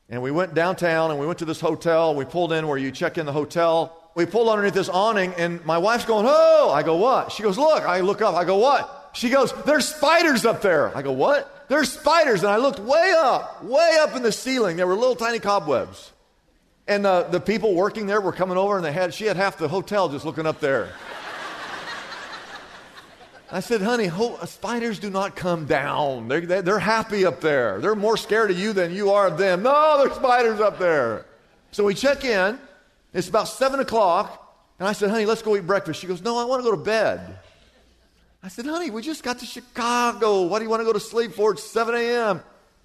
And 0.10 0.22
we 0.22 0.32
went 0.32 0.54
downtown 0.54 1.12
and 1.12 1.20
we 1.20 1.26
went 1.26 1.40
to 1.40 1.46
this 1.46 1.60
hotel. 1.60 2.16
We 2.16 2.26
pulled 2.26 2.52
in 2.54 2.68
where 2.68 2.78
you 2.78 2.92
check 2.92 3.18
in 3.18 3.26
the 3.26 3.34
hotel. 3.34 3.96
We 4.16 4.26
pulled 4.26 4.50
underneath 4.50 4.74
this 4.74 4.90
awning 4.90 5.34
and 5.36 5.64
my 5.66 5.78
wife's 5.78 6.06
going, 6.06 6.26
Oh, 6.28 6.72
I 6.74 6.84
go, 6.84 6.96
what? 6.98 7.32
She 7.32 7.44
goes, 7.44 7.58
Look, 7.58 7.84
I 7.84 8.02
look 8.02 8.22
up. 8.22 8.36
I 8.36 8.46
go, 8.46 8.58
What? 8.58 9.12
She 9.14 9.30
goes, 9.30 9.54
There's 9.66 9.88
spiders 9.88 10.46
up 10.46 10.62
there. 10.62 10.96
I 10.96 11.02
go, 11.02 11.12
What? 11.12 11.68
There's 11.70 11.92
spiders. 11.92 12.44
And 12.44 12.52
I 12.52 12.58
looked 12.58 12.80
way 12.80 13.14
up, 13.16 13.64
way 13.64 13.98
up 14.00 14.16
in 14.16 14.24
the 14.24 14.32
ceiling. 14.32 14.78
There 14.78 14.88
were 14.88 14.96
little 14.96 15.16
tiny 15.16 15.40
cobwebs. 15.40 16.12
And 16.88 17.06
uh, 17.06 17.24
the 17.24 17.42
people 17.42 17.76
working 17.76 18.08
there 18.08 18.22
were 18.22 18.32
coming 18.32 18.58
over, 18.58 18.78
and 18.78 18.86
they 18.86 18.94
had, 18.94 19.14
she 19.14 19.26
had 19.26 19.36
half 19.36 19.58
the 19.58 19.68
hotel 19.68 20.08
just 20.08 20.24
looking 20.24 20.46
up 20.46 20.62
there. 20.62 20.90
I 23.50 23.62
said, 23.62 23.82
honey, 23.82 24.08
ho- 24.08 24.38
spiders 24.46 25.00
do 25.00 25.10
not 25.10 25.36
come 25.36 25.66
down. 25.66 26.28
They're, 26.28 26.62
they're 26.62 26.80
happy 26.80 27.26
up 27.26 27.40
there. 27.40 27.80
They're 27.80 27.96
more 27.96 28.18
scared 28.18 28.52
of 28.52 28.60
you 28.60 28.74
than 28.74 28.94
you 28.94 29.12
are 29.12 29.28
of 29.28 29.38
them. 29.38 29.64
No, 29.64 30.04
there's 30.04 30.18
spiders 30.18 30.60
up 30.60 30.80
there. 30.80 31.26
So 31.72 31.86
we 31.86 31.94
check 31.94 32.26
in. 32.26 32.60
It's 33.14 33.30
about 33.30 33.48
7 33.48 33.80
o'clock. 33.80 34.44
And 34.80 34.88
I 34.88 34.92
said, 34.92 35.10
honey, 35.10 35.26
let's 35.26 35.42
go 35.42 35.56
eat 35.56 35.66
breakfast. 35.66 36.02
She 36.02 36.08
goes, 36.08 36.22
no, 36.22 36.38
I 36.38 36.44
want 36.44 36.62
to 36.62 36.70
go 36.70 36.76
to 36.76 36.84
bed. 36.84 37.40
I 38.44 38.50
said, 38.50 38.66
honey, 38.66 38.92
we 38.92 39.02
just 39.02 39.24
got 39.24 39.40
to 39.40 39.46
Chicago. 39.46 40.44
What 40.44 40.60
do 40.60 40.66
you 40.66 40.70
want 40.70 40.82
to 40.82 40.86
go 40.86 40.94
to 40.94 41.00
sleep 41.00 41.34
for? 41.34 41.54
It's 41.54 41.64
7 41.64 41.96
a.m. 41.96 42.44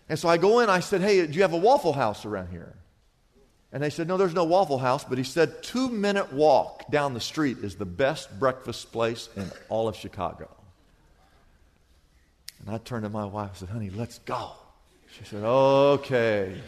And 0.09 0.19
so 0.19 0.28
I 0.28 0.37
go 0.37 0.61
in. 0.61 0.71
I 0.71 0.81
said, 0.81 1.00
hey, 1.00 1.26
do 1.26 1.33
you 1.33 1.42
have 1.42 1.52
a 1.52 1.59
Waffle 1.59 1.92
House 1.92 2.25
around 2.25 2.49
here? 2.50 2.73
And 3.72 3.82
they 3.82 3.90
said, 3.90 4.06
No, 4.06 4.16
there's 4.16 4.34
no 4.34 4.44
Waffle 4.44 4.78
House. 4.78 5.04
But 5.04 5.18
he 5.18 5.24
said, 5.24 5.62
Two 5.62 5.88
minute 5.88 6.32
walk 6.32 6.90
down 6.90 7.14
the 7.14 7.20
street 7.20 7.58
is 7.58 7.76
the 7.76 7.86
best 7.86 8.38
breakfast 8.38 8.92
place 8.92 9.28
in 9.36 9.50
all 9.68 9.88
of 9.88 9.96
Chicago. 9.96 10.48
And 12.60 12.74
I 12.74 12.78
turned 12.78 13.04
to 13.04 13.08
my 13.08 13.24
wife 13.24 13.50
and 13.50 13.58
said, 13.58 13.68
Honey, 13.70 13.90
let's 13.90 14.18
go. 14.20 14.52
She 15.18 15.24
said, 15.24 15.42
Okay. 15.42 16.60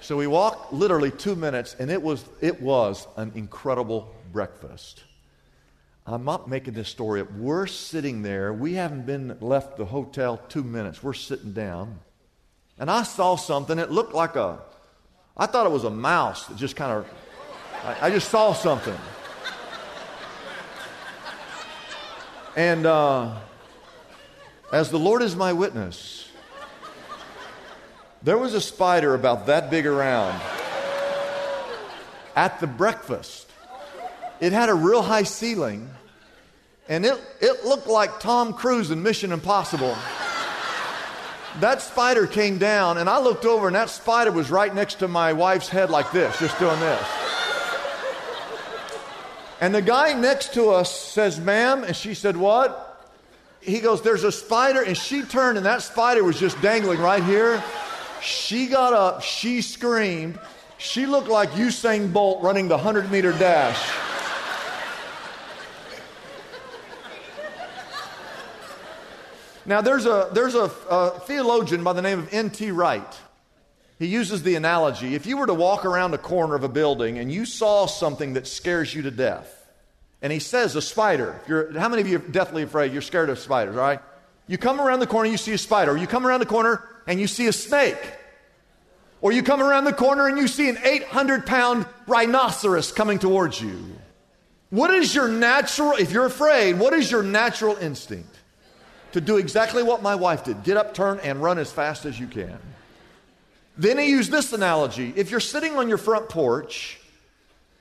so 0.00 0.16
we 0.16 0.26
walked 0.26 0.72
literally 0.72 1.10
two 1.10 1.36
minutes, 1.36 1.76
and 1.78 1.90
it 1.90 2.02
was, 2.02 2.24
it 2.40 2.60
was 2.60 3.06
an 3.16 3.32
incredible 3.34 4.14
breakfast. 4.32 5.04
I'm 6.06 6.24
not 6.24 6.48
making 6.48 6.72
this 6.72 6.88
story 6.88 7.20
up. 7.20 7.30
We're 7.32 7.66
sitting 7.66 8.22
there. 8.22 8.50
We 8.54 8.74
haven't 8.74 9.04
been 9.04 9.36
left 9.42 9.76
the 9.76 9.84
hotel 9.84 10.38
two 10.48 10.64
minutes. 10.64 11.02
We're 11.02 11.12
sitting 11.12 11.52
down. 11.52 11.98
And 12.78 12.90
I 12.90 13.02
saw 13.02 13.36
something. 13.36 13.78
It 13.78 13.90
looked 13.90 14.14
like 14.14 14.34
a 14.34 14.60
I 15.38 15.46
thought 15.46 15.66
it 15.66 15.72
was 15.72 15.84
a 15.84 15.90
mouse 15.90 16.46
that 16.46 16.56
just 16.56 16.74
kind 16.74 16.90
of, 16.90 17.06
I, 17.84 18.06
I, 18.06 18.10
just 18.10 18.28
saw 18.28 18.52
something. 18.52 18.96
And 22.56 22.84
uh, 22.84 23.36
as 24.72 24.90
the 24.90 24.98
Lord 24.98 25.22
is 25.22 25.36
my 25.36 25.52
witness, 25.52 26.28
there 28.24 28.36
was 28.36 28.54
a 28.54 28.60
spider 28.60 29.14
about 29.14 29.46
that 29.46 29.70
big 29.70 29.86
around 29.86 30.42
at 32.34 32.58
the 32.58 32.66
breakfast. 32.66 33.48
It 34.40 34.50
had 34.50 34.68
a 34.68 34.74
real 34.74 35.02
high 35.02 35.22
ceiling, 35.22 35.88
and 36.88 37.06
it, 37.06 37.20
it 37.40 37.64
looked 37.64 37.86
like 37.86 38.18
Tom 38.18 38.54
Cruise 38.54 38.90
in 38.90 39.04
Mission 39.04 39.30
Impossible 39.30 39.96
that 41.60 41.82
spider 41.82 42.26
came 42.26 42.58
down, 42.58 42.98
and 42.98 43.08
I 43.08 43.20
looked 43.20 43.44
over, 43.44 43.66
and 43.66 43.76
that 43.76 43.90
spider 43.90 44.30
was 44.30 44.50
right 44.50 44.72
next 44.74 44.96
to 44.96 45.08
my 45.08 45.32
wife's 45.32 45.68
head, 45.68 45.90
like 45.90 46.12
this, 46.12 46.38
just 46.38 46.58
doing 46.58 46.78
this. 46.80 47.08
And 49.60 49.74
the 49.74 49.82
guy 49.82 50.12
next 50.12 50.54
to 50.54 50.70
us 50.70 50.94
says, 50.94 51.40
Ma'am, 51.40 51.82
and 51.82 51.96
she 51.96 52.14
said, 52.14 52.36
What? 52.36 52.84
He 53.60 53.80
goes, 53.80 54.02
There's 54.02 54.24
a 54.24 54.32
spider, 54.32 54.82
and 54.82 54.96
she 54.96 55.22
turned, 55.22 55.56
and 55.56 55.66
that 55.66 55.82
spider 55.82 56.22
was 56.22 56.38
just 56.38 56.60
dangling 56.62 57.00
right 57.00 57.24
here. 57.24 57.62
She 58.22 58.66
got 58.66 58.92
up, 58.92 59.22
she 59.22 59.62
screamed. 59.62 60.38
She 60.78 61.06
looked 61.06 61.28
like 61.28 61.50
Usain 61.50 62.12
Bolt 62.12 62.40
running 62.42 62.68
the 62.68 62.76
100 62.76 63.10
meter 63.10 63.32
dash. 63.32 63.84
Now, 69.68 69.82
there's 69.82 70.06
a, 70.06 70.30
there's 70.32 70.54
a, 70.54 70.70
a 70.88 71.20
theologian 71.26 71.84
by 71.84 71.92
the 71.92 72.00
name 72.00 72.20
of 72.20 72.32
N.T. 72.32 72.70
Wright. 72.70 73.20
He 73.98 74.06
uses 74.06 74.42
the 74.42 74.54
analogy 74.54 75.14
if 75.14 75.26
you 75.26 75.36
were 75.36 75.46
to 75.46 75.52
walk 75.52 75.84
around 75.84 76.14
a 76.14 76.18
corner 76.18 76.54
of 76.54 76.64
a 76.64 76.70
building 76.70 77.18
and 77.18 77.30
you 77.30 77.44
saw 77.44 77.84
something 77.84 78.32
that 78.32 78.46
scares 78.46 78.94
you 78.94 79.02
to 79.02 79.10
death, 79.10 79.54
and 80.22 80.32
he 80.32 80.38
says 80.38 80.74
a 80.74 80.80
spider, 80.80 81.38
how 81.76 81.90
many 81.90 82.00
of 82.00 82.08
you 82.08 82.16
are 82.16 82.20
deathly 82.20 82.62
afraid? 82.62 82.94
You're 82.94 83.02
scared 83.02 83.28
of 83.28 83.38
spiders, 83.38 83.76
all 83.76 83.82
right? 83.82 84.00
You 84.46 84.56
come 84.56 84.80
around 84.80 85.00
the 85.00 85.06
corner, 85.06 85.28
you 85.28 85.36
see 85.36 85.52
a 85.52 85.58
spider, 85.58 85.92
or 85.92 85.98
you 85.98 86.06
come 86.06 86.26
around 86.26 86.40
the 86.40 86.46
corner 86.46 86.82
and 87.06 87.20
you 87.20 87.26
see 87.26 87.46
a 87.46 87.52
snake, 87.52 88.00
or 89.20 89.32
you 89.32 89.42
come 89.42 89.62
around 89.62 89.84
the 89.84 89.92
corner 89.92 90.28
and 90.28 90.38
you 90.38 90.48
see 90.48 90.70
an 90.70 90.78
800 90.82 91.44
pound 91.44 91.84
rhinoceros 92.06 92.90
coming 92.90 93.18
towards 93.18 93.60
you. 93.60 93.98
What 94.70 94.94
is 94.94 95.14
your 95.14 95.28
natural, 95.28 95.92
if 95.92 96.10
you're 96.10 96.24
afraid, 96.24 96.78
what 96.78 96.94
is 96.94 97.10
your 97.10 97.22
natural 97.22 97.76
instinct? 97.76 98.37
To 99.12 99.20
do 99.20 99.36
exactly 99.36 99.82
what 99.82 100.02
my 100.02 100.14
wife 100.14 100.44
did 100.44 100.62
get 100.62 100.76
up, 100.76 100.94
turn, 100.94 101.20
and 101.20 101.42
run 101.42 101.58
as 101.58 101.72
fast 101.72 102.04
as 102.04 102.18
you 102.18 102.26
can. 102.26 102.58
Then 103.76 103.98
he 103.98 104.10
used 104.10 104.30
this 104.30 104.52
analogy 104.52 105.12
if 105.16 105.30
you're 105.30 105.40
sitting 105.40 105.76
on 105.76 105.88
your 105.88 105.98
front 105.98 106.28
porch 106.28 107.00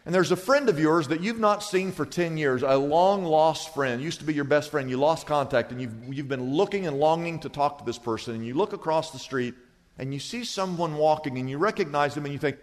and 0.08 0.16
there's 0.16 0.32
a 0.32 0.38
friend 0.38 0.70
of 0.70 0.80
yours 0.80 1.10
that 1.10 1.20
you've 1.20 1.38
not 1.38 1.62
seen 1.62 1.92
for 1.92 2.06
10 2.06 2.38
years, 2.38 2.64
a 2.64 2.78
long 2.78 3.26
lost 3.26 3.74
friend, 3.74 4.02
used 4.02 4.20
to 4.20 4.26
be 4.26 4.34
your 4.34 4.46
best 4.46 4.72
friend, 4.72 4.90
you 4.90 4.96
lost 4.96 5.28
contact, 5.28 5.74
and 5.74 5.82
you've, 5.82 5.94
you've 6.08 6.30
been 6.30 6.54
looking 6.54 6.88
and 6.88 6.98
longing 6.98 7.42
to 7.42 7.50
talk 7.50 7.80
to 7.80 7.84
this 7.84 7.98
person, 7.98 8.34
and 8.34 8.46
you 8.46 8.54
look 8.54 8.72
across 8.72 9.12
the 9.12 9.20
street 9.20 9.54
and 9.98 10.14
you 10.14 10.20
see 10.22 10.46
someone 10.46 10.96
walking 10.96 11.38
and 11.38 11.50
you 11.50 11.58
recognize 11.58 12.16
them 12.16 12.24
and 12.24 12.32
you 12.32 12.40
think, 12.40 12.56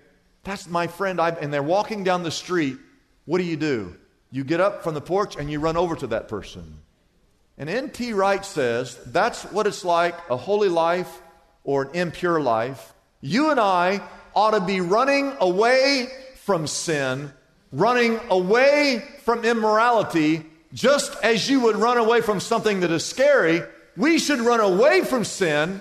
that's 0.42 0.66
my 0.68 0.86
friend, 0.86 1.20
I've, 1.20 1.36
and 1.36 1.52
they're 1.52 1.62
walking 1.62 2.02
down 2.02 2.22
the 2.22 2.30
street. 2.30 2.78
What 3.26 3.36
do 3.36 3.44
you 3.44 3.58
do? 3.58 3.94
You 4.30 4.42
get 4.42 4.62
up 4.62 4.82
from 4.82 4.94
the 4.94 5.02
porch 5.02 5.36
and 5.36 5.50
you 5.50 5.60
run 5.60 5.76
over 5.76 5.96
to 5.96 6.06
that 6.06 6.28
person. 6.28 6.78
And 7.56 7.70
N.T. 7.70 8.12
Wright 8.12 8.44
says 8.44 8.98
that's 9.06 9.44
what 9.44 9.66
it's 9.66 9.84
like 9.84 10.14
a 10.28 10.36
holy 10.36 10.68
life 10.68 11.22
or 11.62 11.84
an 11.84 11.94
impure 11.94 12.40
life. 12.40 12.92
You 13.20 13.50
and 13.50 13.60
I 13.60 14.00
ought 14.34 14.50
to 14.50 14.60
be 14.60 14.80
running 14.80 15.34
away 15.40 16.08
from 16.36 16.66
sin, 16.66 17.32
running 17.72 18.20
away 18.28 19.04
from 19.22 19.44
immorality, 19.44 20.44
just 20.72 21.16
as 21.22 21.48
you 21.48 21.60
would 21.60 21.76
run 21.76 21.96
away 21.96 22.20
from 22.20 22.40
something 22.40 22.80
that 22.80 22.90
is 22.90 23.04
scary. 23.04 23.62
We 23.96 24.18
should 24.18 24.40
run 24.40 24.60
away 24.60 25.02
from 25.02 25.24
sin 25.24 25.80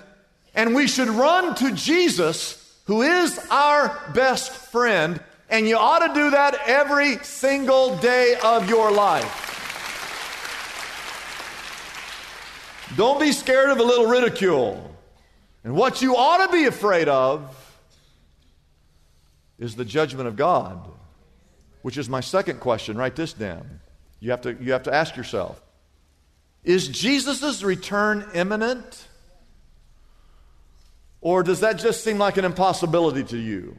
and 0.54 0.74
we 0.74 0.86
should 0.86 1.08
run 1.08 1.56
to 1.56 1.72
Jesus, 1.72 2.80
who 2.84 3.02
is 3.02 3.38
our 3.50 4.00
best 4.14 4.52
friend. 4.52 5.20
And 5.50 5.68
you 5.68 5.76
ought 5.76 6.06
to 6.06 6.14
do 6.14 6.30
that 6.30 6.56
every 6.66 7.16
single 7.18 7.96
day 7.98 8.36
of 8.42 8.68
your 8.68 8.92
life. 8.92 9.53
Don't 12.96 13.20
be 13.20 13.32
scared 13.32 13.70
of 13.70 13.78
a 13.78 13.82
little 13.82 14.06
ridicule. 14.06 14.90
And 15.64 15.74
what 15.74 16.02
you 16.02 16.16
ought 16.16 16.46
to 16.46 16.52
be 16.52 16.66
afraid 16.66 17.08
of 17.08 17.50
is 19.58 19.74
the 19.74 19.84
judgment 19.84 20.28
of 20.28 20.36
God, 20.36 20.88
which 21.82 21.96
is 21.96 22.08
my 22.08 22.20
second 22.20 22.60
question. 22.60 22.96
Write 22.96 23.16
this 23.16 23.32
down. 23.32 23.80
You 24.20 24.30
have 24.30 24.42
to, 24.42 24.56
you 24.60 24.72
have 24.72 24.84
to 24.84 24.94
ask 24.94 25.16
yourself 25.16 25.60
Is 26.62 26.88
Jesus' 26.88 27.62
return 27.62 28.28
imminent? 28.34 29.08
Or 31.20 31.42
does 31.42 31.60
that 31.60 31.78
just 31.78 32.04
seem 32.04 32.18
like 32.18 32.36
an 32.36 32.44
impossibility 32.44 33.24
to 33.24 33.38
you? 33.38 33.74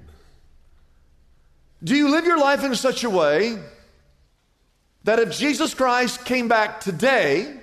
Do 1.83 1.95
you 1.95 2.09
live 2.09 2.25
your 2.25 2.39
life 2.39 2.63
in 2.63 2.73
such 2.73 3.03
a 3.03 3.09
way 3.09 3.59
that 5.03 5.19
if 5.19 5.37
Jesus 5.37 5.75
Christ 5.75 6.25
came 6.25 6.47
back 6.47 6.79
today, 6.79 7.55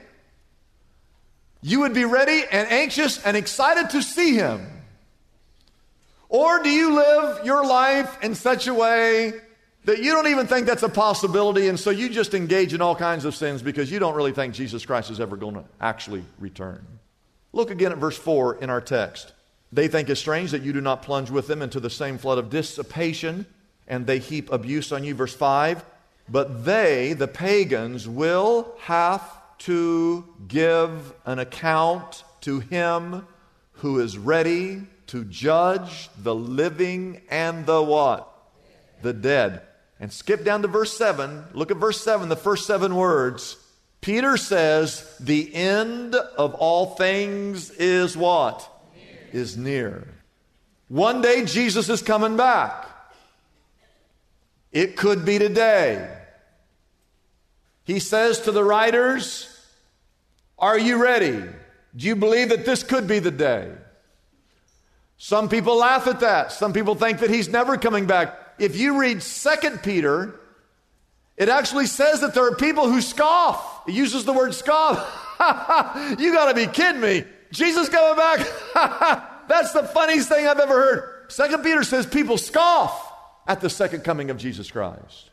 you 1.63 1.81
would 1.81 1.95
be 1.95 2.05
ready 2.05 2.43
and 2.51 2.69
anxious 2.71 3.25
and 3.25 3.37
excited 3.37 3.91
to 3.91 4.03
see 4.03 4.35
him? 4.35 4.67
Or 6.29 6.63
do 6.63 6.71
you 6.71 6.95
live 6.95 7.45
your 7.45 7.65
life 7.65 8.23
in 8.23 8.35
such 8.35 8.67
a 8.67 8.75
way 8.75 9.33
that 9.85 10.03
you 10.03 10.13
don't 10.13 10.29
even 10.29 10.47
think 10.47 10.67
that's 10.67 10.83
a 10.83 10.89
possibility, 10.89 11.69
and 11.69 11.79
so 11.79 11.91
you 11.91 12.09
just 12.09 12.35
engage 12.35 12.73
in 12.73 12.81
all 12.81 12.97
kinds 12.97 13.25
of 13.25 13.35
sins 13.35 13.63
because 13.63 13.91
you 13.91 13.99
don't 13.99 14.15
really 14.15 14.33
think 14.33 14.55
Jesus 14.55 14.87
Christ 14.87 15.11
is 15.11 15.21
ever 15.21 15.37
going 15.37 15.55
to 15.55 15.65
actually 15.81 16.25
return? 16.39 16.87
Look 17.53 17.71
again 17.71 17.93
at 17.93 17.99
verse 17.99 18.17
4 18.17 18.63
in 18.63 18.71
our 18.71 18.81
text. 18.81 19.33
They 19.73 19.89
think 19.89 20.09
it 20.09 20.17
strange 20.17 20.53
that 20.53 20.63
you 20.63 20.73
do 20.73 20.81
not 20.81 21.03
plunge 21.03 21.31
with 21.31 21.47
them 21.47 21.63
into 21.63 21.81
the 21.81 21.91
same 21.91 22.19
flood 22.19 22.39
of 22.39 22.51
dissipation, 22.51 23.47
and 23.87 24.07
they 24.07 24.19
heap 24.19 24.51
abuse 24.53 24.93
on 24.93 25.05
you. 25.05 25.15
Verse 25.15 25.35
5 25.35 25.85
But 26.29 26.65
they, 26.65 27.13
the 27.13 27.29
pagans, 27.29 28.09
will 28.09 28.75
have 28.81 29.23
to 29.65 30.25
give 30.49 31.13
an 31.25 31.39
account 31.39 32.25
to 32.43 32.61
him 32.61 33.27
who 33.75 34.01
is 34.01 34.19
ready 34.19 34.83
to 35.09 35.25
judge 35.25 36.09
the 36.19 36.35
living 36.35 37.21
and 37.31 37.67
the 37.67 37.83
what? 37.83 38.29
The 39.03 39.13
dead. 39.13 39.63
And 40.01 40.13
skip 40.13 40.45
down 40.45 40.63
to 40.63 40.69
verse 40.69 40.97
7. 40.97 41.45
Look 41.53 41.71
at 41.71 41.77
verse 41.77 42.01
7, 42.01 42.29
the 42.29 42.37
first 42.37 42.67
seven 42.67 42.97
words. 42.97 43.57
Peter 44.01 44.37
says, 44.37 45.17
The 45.21 45.55
end 45.55 46.15
of 46.15 46.55
all 46.55 46.97
things 46.97 47.71
is 47.71 48.17
what? 48.17 48.69
Near. 48.97 49.43
Is 49.43 49.57
near. 49.57 50.09
One 50.89 51.23
day 51.23 51.45
Jesus 51.45 51.89
is 51.89 52.03
coming 52.03 52.37
back. 52.37 52.87
It 54.73 54.97
could 54.97 55.25
be 55.25 55.39
today. 55.39 56.19
He 57.85 57.99
says 57.99 58.41
to 58.41 58.53
the 58.53 58.65
writers, 58.65 59.52
are 60.63 60.79
you 60.79 61.03
ready? 61.03 61.43
Do 61.95 62.07
you 62.07 62.17
believe 62.17 62.51
that 62.51 62.65
this 62.65 62.85
could 62.85 63.07
be 63.07 63.19
the 63.19 63.33
day? 63.33 63.71
Some 65.19 65.49
people 65.49 65.77
laugh 65.77 66.07
at 66.07 66.21
that. 66.21 66.53
Some 66.53 66.73
people 66.73 66.95
think 66.95 67.19
that 67.19 67.31
he's 67.31 67.49
never 67.49 67.77
coming 67.77 68.07
back. 68.07 68.39
If 68.59 68.77
you 68.77 68.99
read 68.99 69.23
Second 69.23 69.83
Peter, 69.83 70.39
it 71.37 71.49
actually 71.49 71.87
says 71.87 72.21
that 72.21 72.33
there 72.35 72.47
are 72.47 72.55
people 72.55 72.89
who 72.89 73.01
scoff. 73.01 73.89
It 73.89 73.95
uses 73.95 74.25
the 74.25 74.33
word 74.33 74.55
scoff. 74.55 74.99
you 76.19 76.33
got 76.33 76.49
to 76.49 76.55
be 76.55 76.67
kidding 76.67 77.01
me. 77.01 77.25
Jesus 77.51 77.89
coming 77.89 78.17
back? 78.17 78.47
That's 79.49 79.73
the 79.73 79.83
funniest 79.83 80.29
thing 80.29 80.47
I've 80.47 80.61
ever 80.61 80.75
heard. 80.75 81.33
Second 81.33 81.65
Peter 81.65 81.83
says 81.83 82.07
people 82.07 82.39
scoff 82.39 83.13
at 83.49 83.61
the 83.61 83.69
second 83.69 84.05
coming 84.05 84.31
of 84.31 84.37
Jesus 84.37 84.71
Christ. 84.71 85.31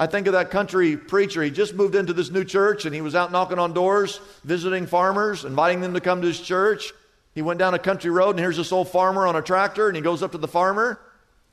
I 0.00 0.06
think 0.06 0.28
of 0.28 0.34
that 0.34 0.52
country 0.52 0.96
preacher. 0.96 1.42
He 1.42 1.50
just 1.50 1.74
moved 1.74 1.96
into 1.96 2.12
this 2.12 2.30
new 2.30 2.44
church 2.44 2.84
and 2.84 2.94
he 2.94 3.00
was 3.00 3.16
out 3.16 3.32
knocking 3.32 3.58
on 3.58 3.72
doors, 3.72 4.20
visiting 4.44 4.86
farmers, 4.86 5.44
inviting 5.44 5.80
them 5.80 5.94
to 5.94 6.00
come 6.00 6.22
to 6.22 6.28
his 6.28 6.40
church. 6.40 6.92
He 7.34 7.42
went 7.42 7.58
down 7.58 7.74
a 7.74 7.80
country 7.80 8.08
road 8.08 8.30
and 8.30 8.38
here's 8.38 8.56
this 8.56 8.70
old 8.70 8.88
farmer 8.88 9.26
on 9.26 9.34
a 9.34 9.42
tractor 9.42 9.88
and 9.88 9.96
he 9.96 10.02
goes 10.02 10.22
up 10.22 10.32
to 10.32 10.38
the 10.38 10.46
farmer 10.46 11.00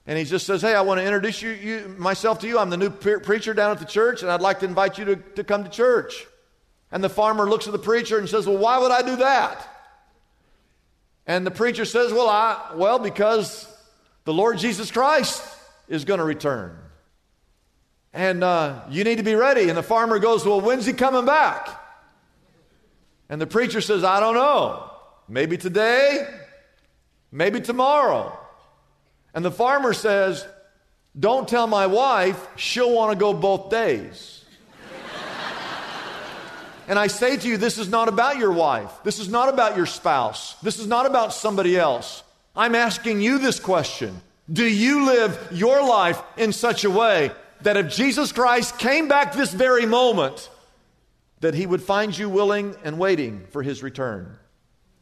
and 0.06 0.16
he 0.20 0.26
just 0.26 0.46
says, 0.46 0.62
Hey, 0.62 0.76
I 0.76 0.82
want 0.82 1.00
to 1.00 1.06
introduce 1.06 1.42
you, 1.42 1.50
you 1.50 1.96
myself 1.98 2.40
to 2.42 2.48
you. 2.48 2.60
I'm 2.60 2.70
the 2.70 2.78
new 2.78 2.92
pre- 2.92 3.20
preacher 3.20 3.56
down 3.56 3.72
at 3.72 3.80
the 3.80 3.86
church 3.86 4.22
and 4.22 4.30
I'd 4.30 4.42
like 4.42 4.60
to 4.60 4.66
invite 4.66 5.00
you 5.00 5.06
to, 5.06 5.16
to 5.16 5.44
come 5.44 5.64
to 5.64 5.70
church. 5.70 6.28
And 6.92 7.04
the 7.04 7.10
farmer 7.10 7.50
looks 7.50 7.66
at 7.66 7.74
the 7.74 7.80
preacher 7.80 8.20
and 8.20 8.30
says, 8.30 8.46
Well, 8.46 8.60
why 8.60 8.78
would 8.78 8.92
I 8.92 9.02
do 9.02 9.16
that? 9.16 9.68
And 11.26 11.48
the 11.48 11.52
preacher 11.52 11.86
says, 11.86 12.14
Well, 12.14 12.30
I, 12.30 12.74
well, 12.76 13.00
because 13.00 13.68
the 14.24 14.34
Lord 14.34 14.60
Jesus 14.60 14.92
Christ 14.92 15.44
is 15.88 16.06
going 16.06 16.20
to 16.20 16.24
return. 16.24 16.78
And 18.26 18.44
uh, 18.44 18.80
you 18.90 19.04
need 19.04 19.18
to 19.18 19.24
be 19.24 19.36
ready. 19.36 19.70
And 19.70 19.78
the 19.78 19.84
farmer 19.84 20.18
goes, 20.18 20.44
Well, 20.46 20.60
when's 20.60 20.88
he 20.88 20.94
coming 20.94 21.26
back? 21.26 21.70
And 23.30 23.40
the 23.40 23.46
preacher 23.46 23.82
says, 23.82 24.04
I 24.04 24.20
don't 24.20 24.34
know. 24.34 24.90
Maybe 25.30 25.58
today, 25.58 26.28
maybe 27.32 27.62
tomorrow. 27.62 28.36
And 29.36 29.46
the 29.46 29.52
farmer 29.52 29.94
says, 29.94 30.44
Don't 31.20 31.48
tell 31.48 31.68
my 31.68 31.86
wife, 31.86 32.48
she'll 32.56 32.92
want 32.92 33.12
to 33.12 33.18
go 33.18 33.32
both 33.32 33.70
days. 33.70 34.44
and 36.88 36.98
I 36.98 37.06
say 37.06 37.38
to 37.38 37.48
you, 37.48 37.58
this 37.58 37.78
is 37.78 37.90
not 37.90 38.08
about 38.08 38.38
your 38.38 38.54
wife. 38.54 38.92
This 39.04 39.20
is 39.20 39.30
not 39.30 39.50
about 39.50 39.78
your 39.78 39.86
spouse. 39.86 40.56
This 40.64 40.80
is 40.80 40.88
not 40.88 41.06
about 41.06 41.32
somebody 41.32 41.78
else. 41.78 42.24
I'm 42.56 42.74
asking 42.74 43.22
you 43.22 43.38
this 43.38 43.60
question 43.60 44.20
Do 44.52 44.66
you 44.66 45.06
live 45.06 45.50
your 45.52 45.88
life 45.88 46.20
in 46.38 46.54
such 46.54 46.86
a 46.86 46.90
way 46.90 47.32
that 47.62 47.78
if 47.78 47.94
Jesus 47.94 48.32
Christ 48.32 48.78
came 48.78 49.08
back 49.08 49.34
this 49.34 49.54
very 49.54 49.86
moment, 49.86 50.50
that 51.42 51.54
he 51.54 51.66
would 51.66 51.82
find 51.82 52.18
you 52.18 52.30
willing 52.30 52.76
and 52.84 52.98
waiting 52.98 53.46
for 53.52 53.62
his 53.62 53.84
return. 53.84 54.38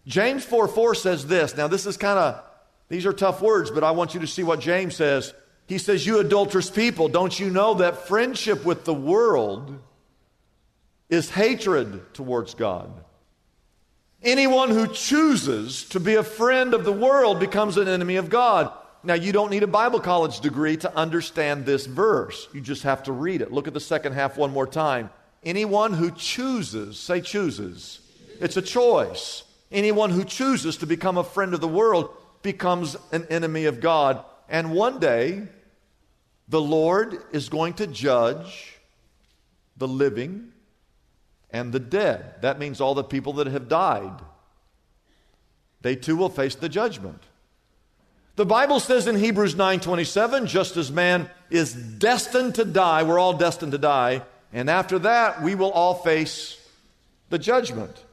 James 0.05 0.43
4 0.43 0.67
4 0.67 0.95
says 0.95 1.27
this. 1.27 1.55
Now, 1.55 1.67
this 1.67 1.85
is 1.85 1.97
kind 1.97 2.19
of, 2.19 2.43
these 2.89 3.05
are 3.05 3.13
tough 3.13 3.41
words, 3.41 3.71
but 3.71 3.83
I 3.83 3.91
want 3.91 4.13
you 4.13 4.19
to 4.21 4.27
see 4.27 4.43
what 4.43 4.59
James 4.59 4.95
says. 4.95 5.33
He 5.67 5.77
says, 5.77 6.05
You 6.05 6.19
adulterous 6.19 6.69
people, 6.69 7.07
don't 7.07 7.39
you 7.39 7.49
know 7.49 7.75
that 7.75 8.07
friendship 8.07 8.65
with 8.65 8.85
the 8.85 8.93
world 8.93 9.79
is 11.09 11.29
hatred 11.29 12.13
towards 12.13 12.53
God? 12.55 12.91
Anyone 14.21 14.69
who 14.69 14.87
chooses 14.87 15.83
to 15.89 15.99
be 15.99 16.15
a 16.15 16.23
friend 16.23 16.73
of 16.73 16.85
the 16.85 16.93
world 16.93 17.39
becomes 17.39 17.77
an 17.77 17.87
enemy 17.87 18.15
of 18.15 18.29
God. 18.29 18.71
Now, 19.03 19.15
you 19.15 19.33
don't 19.33 19.51
need 19.51 19.63
a 19.63 19.67
Bible 19.67 19.99
college 19.99 20.39
degree 20.39 20.77
to 20.77 20.95
understand 20.95 21.65
this 21.65 21.85
verse. 21.85 22.47
You 22.53 22.61
just 22.61 22.83
have 22.83 23.03
to 23.03 23.11
read 23.11 23.41
it. 23.41 23.51
Look 23.51 23.67
at 23.67 23.73
the 23.73 23.81
second 23.81 24.13
half 24.13 24.37
one 24.37 24.51
more 24.51 24.67
time. 24.67 25.09
Anyone 25.43 25.93
who 25.93 26.09
chooses, 26.11 26.97
say 26.99 27.19
chooses, 27.19 27.99
it's 28.39 28.55
a 28.55 28.61
choice. 28.61 29.43
Anyone 29.71 30.11
who 30.11 30.23
chooses 30.23 30.77
to 30.77 30.85
become 30.85 31.17
a 31.17 31.23
friend 31.23 31.53
of 31.53 31.59
the 31.59 31.67
world 31.67 32.09
becomes 32.43 32.95
an 33.11 33.25
enemy 33.29 33.65
of 33.65 33.81
God. 33.81 34.23
And 34.47 34.71
one 34.71 34.99
day, 34.99 35.47
the 36.47 36.61
Lord 36.61 37.17
is 37.31 37.49
going 37.49 37.73
to 37.75 37.87
judge 37.87 38.77
the 39.75 39.87
living 39.87 40.51
and 41.49 41.73
the 41.73 41.79
dead. 41.79 42.41
That 42.41 42.59
means 42.59 42.79
all 42.79 42.95
the 42.95 43.03
people 43.03 43.33
that 43.33 43.47
have 43.47 43.67
died. 43.67 44.21
They 45.81 45.95
too 45.95 46.15
will 46.15 46.29
face 46.29 46.55
the 46.55 46.69
judgment. 46.69 47.21
The 48.35 48.45
Bible 48.45 48.79
says 48.79 49.05
in 49.05 49.15
Hebrews 49.15 49.53
9:27, 49.53 50.47
just 50.47 50.75
as 50.75 50.91
man 50.91 51.29
is 51.51 51.73
destined 51.73 52.55
to 52.55 52.65
die, 52.65 53.03
we're 53.03 53.19
all 53.19 53.33
destined 53.33 53.73
to 53.73 53.77
die, 53.77 54.23
and 54.51 54.71
after 54.71 54.97
that 54.99 55.43
we 55.43 55.53
will 55.53 55.71
all 55.71 55.93
face 55.93 56.57
the 57.29 57.37
judgment. 57.37 58.03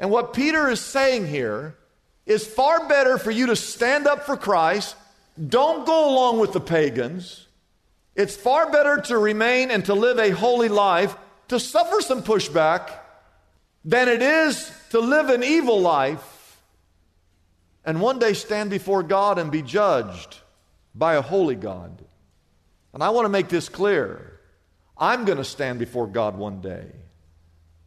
And 0.00 0.10
what 0.10 0.32
Peter 0.32 0.68
is 0.68 0.80
saying 0.80 1.28
here 1.28 1.76
is 2.26 2.44
far 2.44 2.88
better 2.88 3.18
for 3.18 3.30
you 3.30 3.46
to 3.46 3.56
stand 3.56 4.08
up 4.08 4.26
for 4.26 4.36
Christ. 4.36 4.96
Don't 5.48 5.86
go 5.86 6.10
along 6.10 6.40
with 6.40 6.52
the 6.52 6.60
pagans. 6.60 7.46
It's 8.16 8.34
far 8.34 8.70
better 8.72 9.00
to 9.02 9.16
remain 9.16 9.70
and 9.70 9.84
to 9.84 9.94
live 9.94 10.18
a 10.18 10.30
holy 10.30 10.68
life, 10.68 11.16
to 11.48 11.60
suffer 11.60 12.00
some 12.00 12.22
pushback, 12.22 12.90
than 13.84 14.08
it 14.08 14.22
is 14.22 14.72
to 14.90 14.98
live 14.98 15.28
an 15.28 15.44
evil 15.44 15.80
life 15.80 16.35
and 17.86 18.00
one 18.00 18.18
day 18.18 18.32
stand 18.32 18.68
before 18.68 19.04
God 19.04 19.38
and 19.38 19.50
be 19.52 19.62
judged 19.62 20.36
by 20.94 21.14
a 21.14 21.22
holy 21.22 21.54
God. 21.54 22.04
And 22.92 23.02
I 23.02 23.10
want 23.10 23.26
to 23.26 23.30
make 23.30 23.48
this 23.48 23.68
clear. 23.68 24.40
I'm 24.98 25.24
going 25.24 25.38
to 25.38 25.44
stand 25.44 25.78
before 25.78 26.08
God 26.08 26.36
one 26.36 26.60
day. 26.60 26.86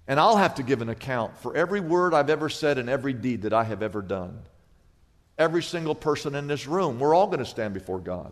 And 0.08 0.20
I'll 0.20 0.38
have 0.38 0.56
to 0.56 0.64
give 0.64 0.82
an 0.82 0.90
account 0.90 1.38
for 1.40 1.56
every 1.56 1.82
word 1.82 2.14
I've 2.14 2.30
ever 2.30 2.50
said 2.50 2.78
and 2.78 2.90
every 2.90 3.14
deed 3.14 3.44
that 3.44 3.54
I 3.54 3.64
have 3.66 3.84
ever 3.84 4.02
done. 4.02 4.40
Every 5.38 5.62
single 5.62 5.96
person 5.96 6.34
in 6.34 6.48
this 6.48 6.66
room, 6.66 7.00
we're 7.00 7.14
all 7.14 7.28
going 7.28 7.40
to 7.40 7.46
stand 7.46 7.74
before 7.74 8.00
God. 8.00 8.32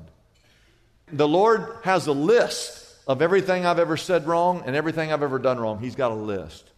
The 1.11 1.27
Lord 1.27 1.67
has 1.83 2.07
a 2.07 2.13
list 2.13 2.95
of 3.07 3.21
everything 3.21 3.65
I've 3.65 3.79
ever 3.79 3.97
said 3.97 4.25
wrong 4.25 4.63
and 4.65 4.75
everything 4.75 5.11
I've 5.11 5.23
ever 5.23 5.39
done 5.39 5.59
wrong. 5.59 5.79
He's 5.79 5.95
got 5.95 6.11
a 6.11 6.15
list. 6.15 6.69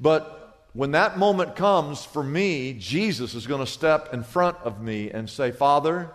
But 0.00 0.45
when 0.76 0.90
that 0.90 1.18
moment 1.18 1.56
comes 1.56 2.04
for 2.04 2.22
me, 2.22 2.74
Jesus 2.74 3.34
is 3.34 3.46
going 3.46 3.64
to 3.64 3.70
step 3.70 4.12
in 4.12 4.22
front 4.22 4.58
of 4.58 4.82
me 4.82 5.10
and 5.10 5.28
say, 5.28 5.50
Father, 5.50 6.10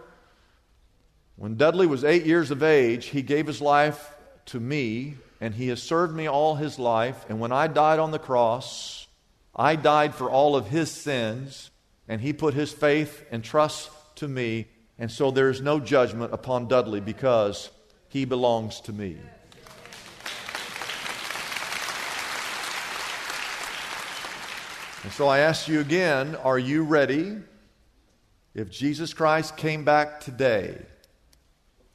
when 1.35 1.57
Dudley 1.57 1.87
was 1.87 2.03
eight 2.03 2.27
years 2.27 2.51
of 2.51 2.61
age, 2.61 3.07
he 3.07 3.23
gave 3.23 3.47
his 3.47 3.59
life 3.59 4.15
to 4.45 4.59
me 4.59 5.15
and 5.39 5.55
he 5.55 5.69
has 5.69 5.81
served 5.81 6.15
me 6.15 6.27
all 6.29 6.53
his 6.53 6.77
life. 6.77 7.25
And 7.27 7.39
when 7.39 7.51
I 7.51 7.65
died 7.65 7.97
on 7.97 8.11
the 8.11 8.19
cross, 8.19 9.07
I 9.55 9.75
died 9.75 10.13
for 10.13 10.29
all 10.29 10.55
of 10.55 10.67
his 10.67 10.91
sins, 10.91 11.71
and 12.07 12.21
he 12.21 12.31
put 12.31 12.53
his 12.53 12.71
faith 12.71 13.25
and 13.31 13.43
trust 13.43 13.89
to 14.17 14.27
me. 14.27 14.67
And 14.99 15.11
so 15.11 15.31
there 15.31 15.49
is 15.49 15.59
no 15.59 15.79
judgment 15.79 16.33
upon 16.33 16.67
Dudley 16.67 16.99
because 16.99 17.71
he 18.09 18.25
belongs 18.25 18.79
to 18.81 18.93
me. 18.93 19.17
And 25.03 25.11
so 25.11 25.27
I 25.27 25.39
ask 25.39 25.67
you 25.67 25.79
again 25.79 26.35
are 26.35 26.59
you 26.59 26.83
ready? 26.83 27.37
If 28.53 28.69
Jesus 28.69 29.13
Christ 29.13 29.55
came 29.55 29.85
back 29.85 30.19
today, 30.19 30.77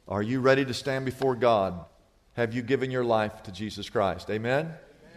are 0.07 0.23
you 0.23 0.41
ready 0.41 0.65
to 0.65 0.73
stand 0.73 1.05
before 1.05 1.35
God? 1.35 1.85
Have 2.33 2.53
you 2.53 2.61
given 2.61 2.91
your 2.91 3.03
life 3.03 3.43
to 3.43 3.51
Jesus 3.51 3.89
Christ? 3.89 4.29
Amen? 4.29 4.65
Amen? 4.65 4.73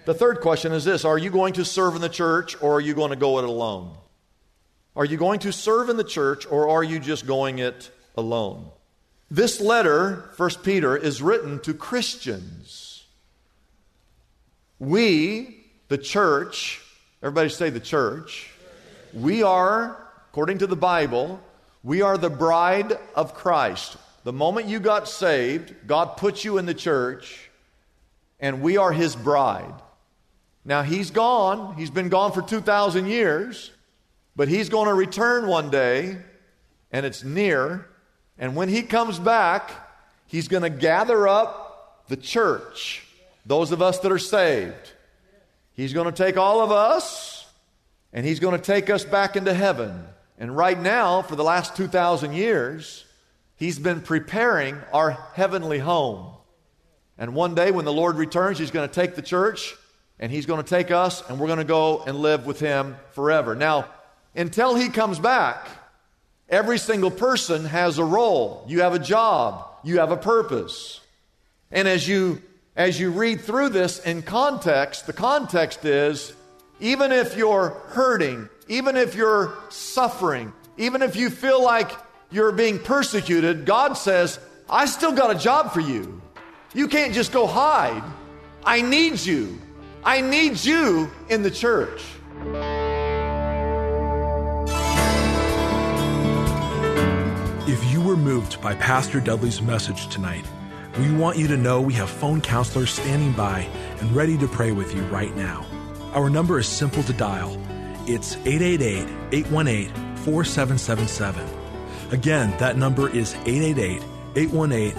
The 0.07 0.14
third 0.14 0.40
question 0.40 0.72
is 0.72 0.85
this 0.85 1.05
Are 1.05 1.18
you 1.18 1.31
going 1.31 1.55
to 1.55 1.64
serve 1.64 1.94
in 1.94 2.00
the 2.00 2.09
church 2.09 2.61
or 2.62 2.74
are 2.74 2.81
you 2.81 2.94
going 2.94 3.11
to 3.11 3.16
go 3.16 3.38
it 3.38 3.44
alone? 3.44 3.96
Are 4.96 5.05
you 5.05 5.16
going 5.16 5.40
to 5.40 5.53
serve 5.53 5.88
in 5.88 5.96
the 5.96 6.05
church 6.05 6.46
or 6.50 6.68
are 6.68 6.83
you 6.83 6.98
just 6.98 7.26
going 7.26 7.59
it 7.59 7.90
alone? 8.16 8.70
This 9.31 9.61
letter, 9.61 10.31
1 10.37 10.50
Peter, 10.64 10.96
is 10.96 11.22
written 11.22 11.61
to 11.61 11.72
Christians. 11.72 13.07
We, 14.81 15.64
the 15.88 15.98
church, 15.98 16.83
everybody 17.22 17.48
say 17.50 17.70
the 17.70 17.80
church, 17.80 18.50
we 19.12 19.42
are, 19.42 19.96
according 20.30 20.59
to 20.59 20.66
the 20.66 20.76
Bible, 20.76 21.40
we 21.83 22.02
are 22.02 22.16
the 22.16 22.30
bride 22.30 22.98
of 23.14 23.35
Christ. 23.35 23.96
The 24.24 24.33
moment 24.33 24.66
you 24.66 24.80
got 24.80 25.09
saved, 25.09 25.74
God 25.87 26.16
put 26.16 26.44
you 26.44 26.59
in 26.59 26.66
the 26.66 26.74
church, 26.74 27.50
and 28.38 28.62
we 28.62 28.76
are 28.76 28.92
His 28.92 29.16
bride. 29.16 29.74
Now, 30.64 30.83
He's 30.83 31.11
gone. 31.11 31.76
He's 31.76 31.90
been 31.90 32.09
gone 32.09 32.33
for 32.33 32.42
2,000 32.42 33.06
years, 33.06 33.70
but 34.37 34.48
He's 34.48 34.68
going 34.68 34.88
to 34.88 34.94
return 34.94 35.46
one 35.46 35.70
day, 35.70 36.18
and 36.92 37.06
it's 37.06 37.24
near. 37.24 37.87
And 38.38 38.56
when 38.56 38.68
He 38.68 38.83
comes 38.83 39.18
back, 39.18 39.70
He's 40.26 40.48
going 40.48 40.62
to 40.62 40.70
gather 40.70 41.26
up 41.26 42.06
the 42.09 42.16
church, 42.16 43.06
those 43.44 43.72
of 43.72 43.83
us 43.83 43.98
that 44.00 44.12
are 44.12 44.18
saved. 44.18 44.92
He's 45.74 45.92
going 45.92 46.06
to 46.06 46.12
take 46.12 46.37
all 46.37 46.61
of 46.61 46.70
us, 46.70 47.46
and 48.12 48.26
He's 48.26 48.40
going 48.40 48.59
to 48.59 48.64
take 48.64 48.90
us 48.90 49.04
back 49.04 49.37
into 49.37 49.54
heaven. 49.54 50.04
And 50.38 50.56
right 50.56 50.78
now, 50.78 51.22
for 51.22 51.37
the 51.37 51.44
last 51.44 51.76
2,000 51.76 52.33
years, 52.33 53.04
He's 53.56 53.78
been 53.78 54.00
preparing 54.00 54.78
our 54.92 55.11
heavenly 55.35 55.78
home. 55.78 56.35
And 57.18 57.35
one 57.35 57.54
day 57.54 57.70
when 57.70 57.85
the 57.85 57.92
Lord 57.92 58.16
returns, 58.16 58.59
He's 58.59 58.70
going 58.70 58.88
to 58.88 58.94
take 58.94 59.14
the 59.14 59.22
church 59.22 59.74
and 60.18 60.33
He's 60.33 60.46
going 60.46 60.62
to 60.62 60.68
take 60.68 60.90
us 60.90 61.22
and 61.28 61.38
we're 61.38 61.46
going 61.46 61.59
to 61.59 61.64
go 61.64 62.02
and 62.02 62.18
live 62.18 62.46
with 62.46 62.59
Him 62.59 62.96
forever. 63.12 63.54
Now, 63.54 63.87
until 64.35 64.74
He 64.74 64.88
comes 64.88 65.18
back, 65.18 65.68
every 66.48 66.78
single 66.78 67.11
person 67.11 67.66
has 67.66 67.98
a 67.98 68.04
role. 68.04 68.64
You 68.66 68.80
have 68.80 68.94
a 68.94 68.98
job, 68.98 69.66
you 69.85 69.98
have 69.98 70.11
a 70.11 70.16
purpose. 70.16 71.00
And 71.70 71.87
as 71.87 72.09
you 72.09 72.40
as 72.81 72.99
you 72.99 73.11
read 73.11 73.43
through 73.43 73.69
this 73.69 73.99
in 74.07 74.23
context, 74.23 75.07
the 75.07 75.12
context 75.12 75.85
is 75.85 76.33
even 76.81 77.12
if 77.12 77.37
you're 77.37 77.69
hurting, 77.88 78.49
even 78.69 78.97
if 78.97 79.14
you're 79.14 79.55
suffering, 79.69 80.51
even 80.79 81.03
if 81.03 81.14
you 81.14 81.29
feel 81.29 81.62
like 81.62 81.90
you're 82.31 82.53
being 82.53 82.79
persecuted, 82.79 83.66
God 83.66 83.99
says, 83.99 84.40
I 84.66 84.87
still 84.87 85.12
got 85.12 85.31
a 85.31 85.38
job 85.38 85.73
for 85.73 85.81
you. 85.81 86.23
You 86.73 86.88
can't 86.88 87.12
just 87.12 87.33
go 87.33 87.47
hide. 87.47 88.03
I 88.64 88.81
need 88.81 89.21
you. 89.21 89.59
I 90.03 90.23
need 90.23 90.64
you 90.64 91.11
in 91.29 91.43
the 91.43 91.51
church. 91.51 92.03
If 97.69 97.93
you 97.93 98.01
were 98.01 98.16
moved 98.16 98.62
by 98.62 98.75
Pastor 98.75 99.21
Dudley's 99.21 99.61
message 99.61 100.09
tonight, 100.09 100.47
we 100.98 101.12
want 101.12 101.38
you 101.38 101.46
to 101.48 101.57
know 101.57 101.81
we 101.81 101.92
have 101.94 102.11
phone 102.11 102.40
counselors 102.40 102.90
standing 102.90 103.33
by 103.33 103.61
and 104.00 104.14
ready 104.14 104.37
to 104.38 104.48
pray 104.48 104.72
with 104.72 104.94
you 104.94 105.03
right 105.03 105.35
now. 105.37 105.66
Our 106.12 106.29
number 106.29 106.59
is 106.59 106.66
simple 106.66 107.03
to 107.05 107.12
dial. 107.12 107.57
It's 108.07 108.37
888 108.38 109.07
818 109.33 110.16
4777. 110.16 111.48
Again, 112.11 112.53
that 112.59 112.76
number 112.76 113.09
is 113.09 113.35
888 113.46 114.03
818 114.35 114.92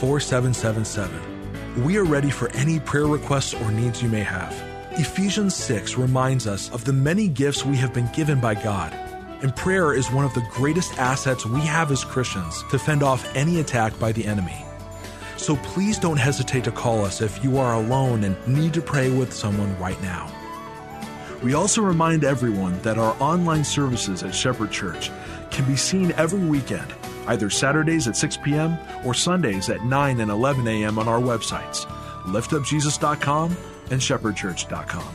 4777. 0.00 1.84
We 1.84 1.96
are 1.96 2.04
ready 2.04 2.30
for 2.30 2.50
any 2.50 2.78
prayer 2.80 3.06
requests 3.06 3.54
or 3.54 3.70
needs 3.70 4.02
you 4.02 4.08
may 4.08 4.22
have. 4.22 4.52
Ephesians 4.92 5.54
6 5.54 5.96
reminds 5.96 6.46
us 6.46 6.70
of 6.70 6.84
the 6.84 6.92
many 6.92 7.28
gifts 7.28 7.64
we 7.64 7.76
have 7.76 7.94
been 7.94 8.10
given 8.12 8.40
by 8.40 8.54
God. 8.54 8.92
And 9.42 9.54
prayer 9.54 9.94
is 9.94 10.10
one 10.10 10.24
of 10.24 10.34
the 10.34 10.46
greatest 10.50 10.98
assets 10.98 11.46
we 11.46 11.60
have 11.60 11.92
as 11.92 12.04
Christians 12.04 12.64
to 12.70 12.78
fend 12.78 13.02
off 13.02 13.24
any 13.36 13.60
attack 13.60 13.98
by 13.98 14.12
the 14.12 14.26
enemy. 14.26 14.64
So 15.38 15.56
please 15.56 15.98
don't 15.98 16.16
hesitate 16.18 16.64
to 16.64 16.72
call 16.72 17.04
us 17.04 17.22
if 17.22 17.42
you 17.42 17.58
are 17.58 17.74
alone 17.74 18.24
and 18.24 18.36
need 18.46 18.74
to 18.74 18.82
pray 18.82 19.08
with 19.10 19.32
someone 19.32 19.78
right 19.78 20.00
now. 20.02 20.30
We 21.42 21.54
also 21.54 21.80
remind 21.80 22.24
everyone 22.24 22.82
that 22.82 22.98
our 22.98 23.16
online 23.22 23.64
services 23.64 24.24
at 24.24 24.34
Shepherd 24.34 24.72
Church 24.72 25.12
can 25.50 25.64
be 25.64 25.76
seen 25.76 26.12
every 26.12 26.40
weekend, 26.40 26.92
either 27.28 27.48
Saturdays 27.48 28.08
at 28.08 28.16
6 28.16 28.36
p.m. 28.38 28.76
or 29.04 29.14
Sundays 29.14 29.70
at 29.70 29.84
9 29.84 30.20
and 30.20 30.30
11 30.30 30.66
a.m. 30.66 30.98
on 30.98 31.06
our 31.06 31.20
websites, 31.20 31.84
liftupjesus.com 32.24 33.56
and 33.90 34.00
shepherdchurch.com. 34.00 35.14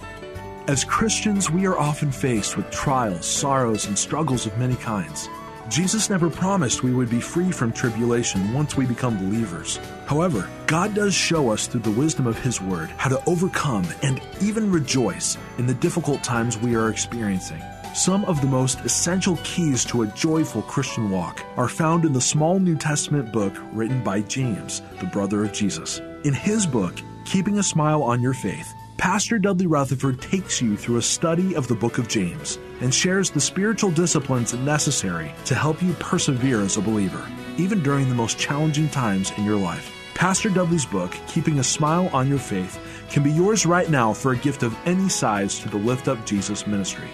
As 0.68 0.86
Christians, 0.86 1.52
we 1.52 1.68
are 1.68 1.78
often 1.78 2.10
faced 2.10 2.56
with 2.56 2.72
trials, 2.72 3.26
sorrows, 3.26 3.86
and 3.86 4.00
struggles 4.00 4.46
of 4.46 4.58
many 4.58 4.76
kinds. 4.76 5.28
Jesus 5.69 6.10
never 6.10 6.30
promised 6.30 6.84
we 6.84 6.93
would 6.93 7.10
be 7.10 7.21
free 7.21 7.52
from 7.52 7.71
tribulation 7.71 8.54
once 8.54 8.76
we 8.76 8.86
become 8.86 9.17
believers. 9.17 9.80
However, 10.06 10.49
God 10.67 10.93
does 10.93 11.13
show 11.13 11.52
us 11.52 11.67
through 11.67 11.82
the 11.82 11.91
wisdom 11.91 12.28
of 12.28 12.38
His 12.38 12.60
Word 12.60 12.89
how 12.91 13.10
to 13.10 13.23
overcome 13.28 13.86
and 14.02 14.21
even 14.41 14.71
rejoice 14.71 15.38
in 15.58 15.65
the 15.65 15.73
difficult 15.73 16.23
times 16.23 16.58
we 16.58 16.76
are 16.76 16.89
experiencing. 16.89 17.62
Some 17.95 18.26
of 18.26 18.41
the 18.41 18.47
most 18.47 18.80
essential 18.82 19.38
keys 19.43 19.86
to 19.86 20.02
a 20.02 20.08
joyful 20.08 20.63
Christian 20.63 21.10
walk 21.12 21.43
are 21.58 21.69
found 21.69 22.06
in 22.06 22.13
the 22.13 22.21
small 22.21 22.60
New 22.60 22.76
Testament 22.76 23.32
book 23.32 23.56
written 23.71 24.04
by 24.04 24.21
James, 24.21 24.82
the 24.99 25.06
brother 25.06 25.45
of 25.45 25.54
Jesus. 25.54 25.99
In 26.23 26.34
his 26.34 26.65
book, 26.65 26.95
Keeping 27.26 27.60
a 27.60 27.63
Smile 27.63 28.02
on 28.02 28.21
Your 28.21 28.34
Faith, 28.34 28.73
Pastor 28.98 29.40
Dudley 29.40 29.68
Rutherford 29.68 30.22
takes 30.22 30.62
you 30.62 30.78
through 30.78 30.98
a 30.98 31.02
study 31.02 31.56
of 31.56 31.68
the 31.68 31.76
book 31.76 31.98
of 31.98 32.08
James 32.08 32.60
and 32.80 32.94
shares 32.94 33.30
the 33.30 33.42
spiritual 33.42 33.92
disciplines 33.92 34.54
necessary 34.54 35.34
to 35.46 35.56
help 35.56 35.82
you 35.82 35.94
persevere 35.94 36.62
as 36.62 36.78
a 36.78 36.82
believer, 36.82 37.28
even 37.58 37.82
during 37.82 38.08
the 38.08 38.16
most 38.16 38.38
challenging 38.38 38.88
times 38.90 39.32
in 39.38 39.44
your 39.44 39.58
life. 39.58 39.92
Pastor 40.14 40.50
Dudley's 40.50 40.86
book, 40.86 41.12
Keeping 41.28 41.60
a 41.60 41.64
Smile 41.64 42.10
on 42.14 42.30
Your 42.30 42.38
Faith, 42.38 42.80
can 43.10 43.24
be 43.24 43.32
yours 43.32 43.66
right 43.66 43.90
now 43.90 44.14
for 44.14 44.32
a 44.32 44.38
gift 44.38 44.64
of 44.64 44.78
any 44.86 45.10
size 45.10 45.60
to 45.60 45.70
the 45.70 45.78
Lift 45.78 46.08
Up 46.08 46.24
Jesus 46.26 46.68
ministry. 46.68 47.10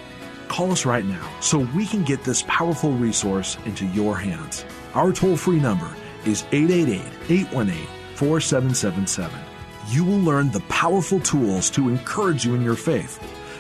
Call 0.50 0.72
us 0.72 0.86
right 0.86 1.06
now 1.06 1.30
so 1.40 1.60
we 1.60 1.86
can 1.86 2.04
get 2.04 2.24
this 2.24 2.44
powerful 2.48 2.92
resource 2.92 3.58
into 3.66 3.86
your 3.88 4.18
hands. 4.18 4.66
Our 4.94 5.14
toll 5.14 5.38
free 5.38 5.60
number 5.60 5.90
is 6.26 6.44
888 6.52 7.02
818 7.30 7.88
4777. 8.16 9.49
You 9.90 10.04
will 10.04 10.20
learn 10.20 10.52
the 10.52 10.62
powerful 10.62 11.20
tools 11.20 11.70
to 11.72 11.90
encourage 11.90 12.46
you 12.46 12.56
in 12.56 12.62
your 12.62 12.76
faith 12.76 13.20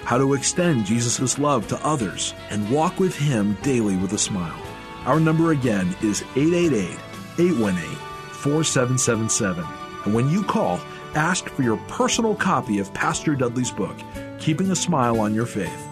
how 0.10 0.18
to 0.18 0.34
extend 0.34 0.88
Jesus' 0.88 1.38
love 1.38 1.68
to 1.68 1.86
others, 1.86 2.34
and 2.50 2.68
walk 2.72 3.00
with 3.00 3.16
Him 3.16 3.56
daily 3.62 3.96
with 3.96 4.12
a 4.14 4.18
smile. 4.18 4.60
Our 5.06 5.20
number 5.20 5.52
again 5.52 5.96
is 6.02 6.24
888 6.36 6.98
818 7.38 7.96
4777. 8.32 9.64
And 10.06 10.16
when 10.16 10.28
you 10.32 10.44
call, 10.44 10.80
ask 11.14 11.48
for 11.50 11.62
your 11.62 11.78
personal 11.88 12.34
copy 12.34 12.80
of 12.80 12.92
Pastor 12.96 13.36
Dudley's 13.36 13.70
book, 13.70 13.96
Keeping 14.40 14.72
a 14.72 14.76
Smile 14.76 15.20
on 15.20 15.36
Your 15.36 15.46
Faith. 15.46 15.88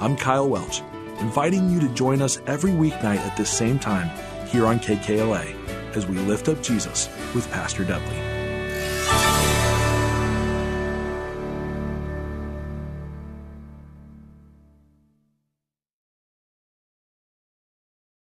I'm 0.00 0.16
Kyle 0.16 0.48
Welch, 0.48 0.82
inviting 1.20 1.70
you 1.70 1.78
to 1.78 1.88
join 1.94 2.20
us 2.20 2.40
every 2.48 2.72
weeknight 2.72 3.18
at 3.18 3.36
this 3.36 3.48
same 3.48 3.78
time 3.78 4.10
here 4.48 4.66
on 4.66 4.80
KKLA 4.80 5.94
as 5.94 6.04
we 6.04 6.18
lift 6.18 6.48
up 6.48 6.60
Jesus 6.64 7.08
with 7.32 7.48
Pastor 7.52 7.84
Dudley. 7.84 8.31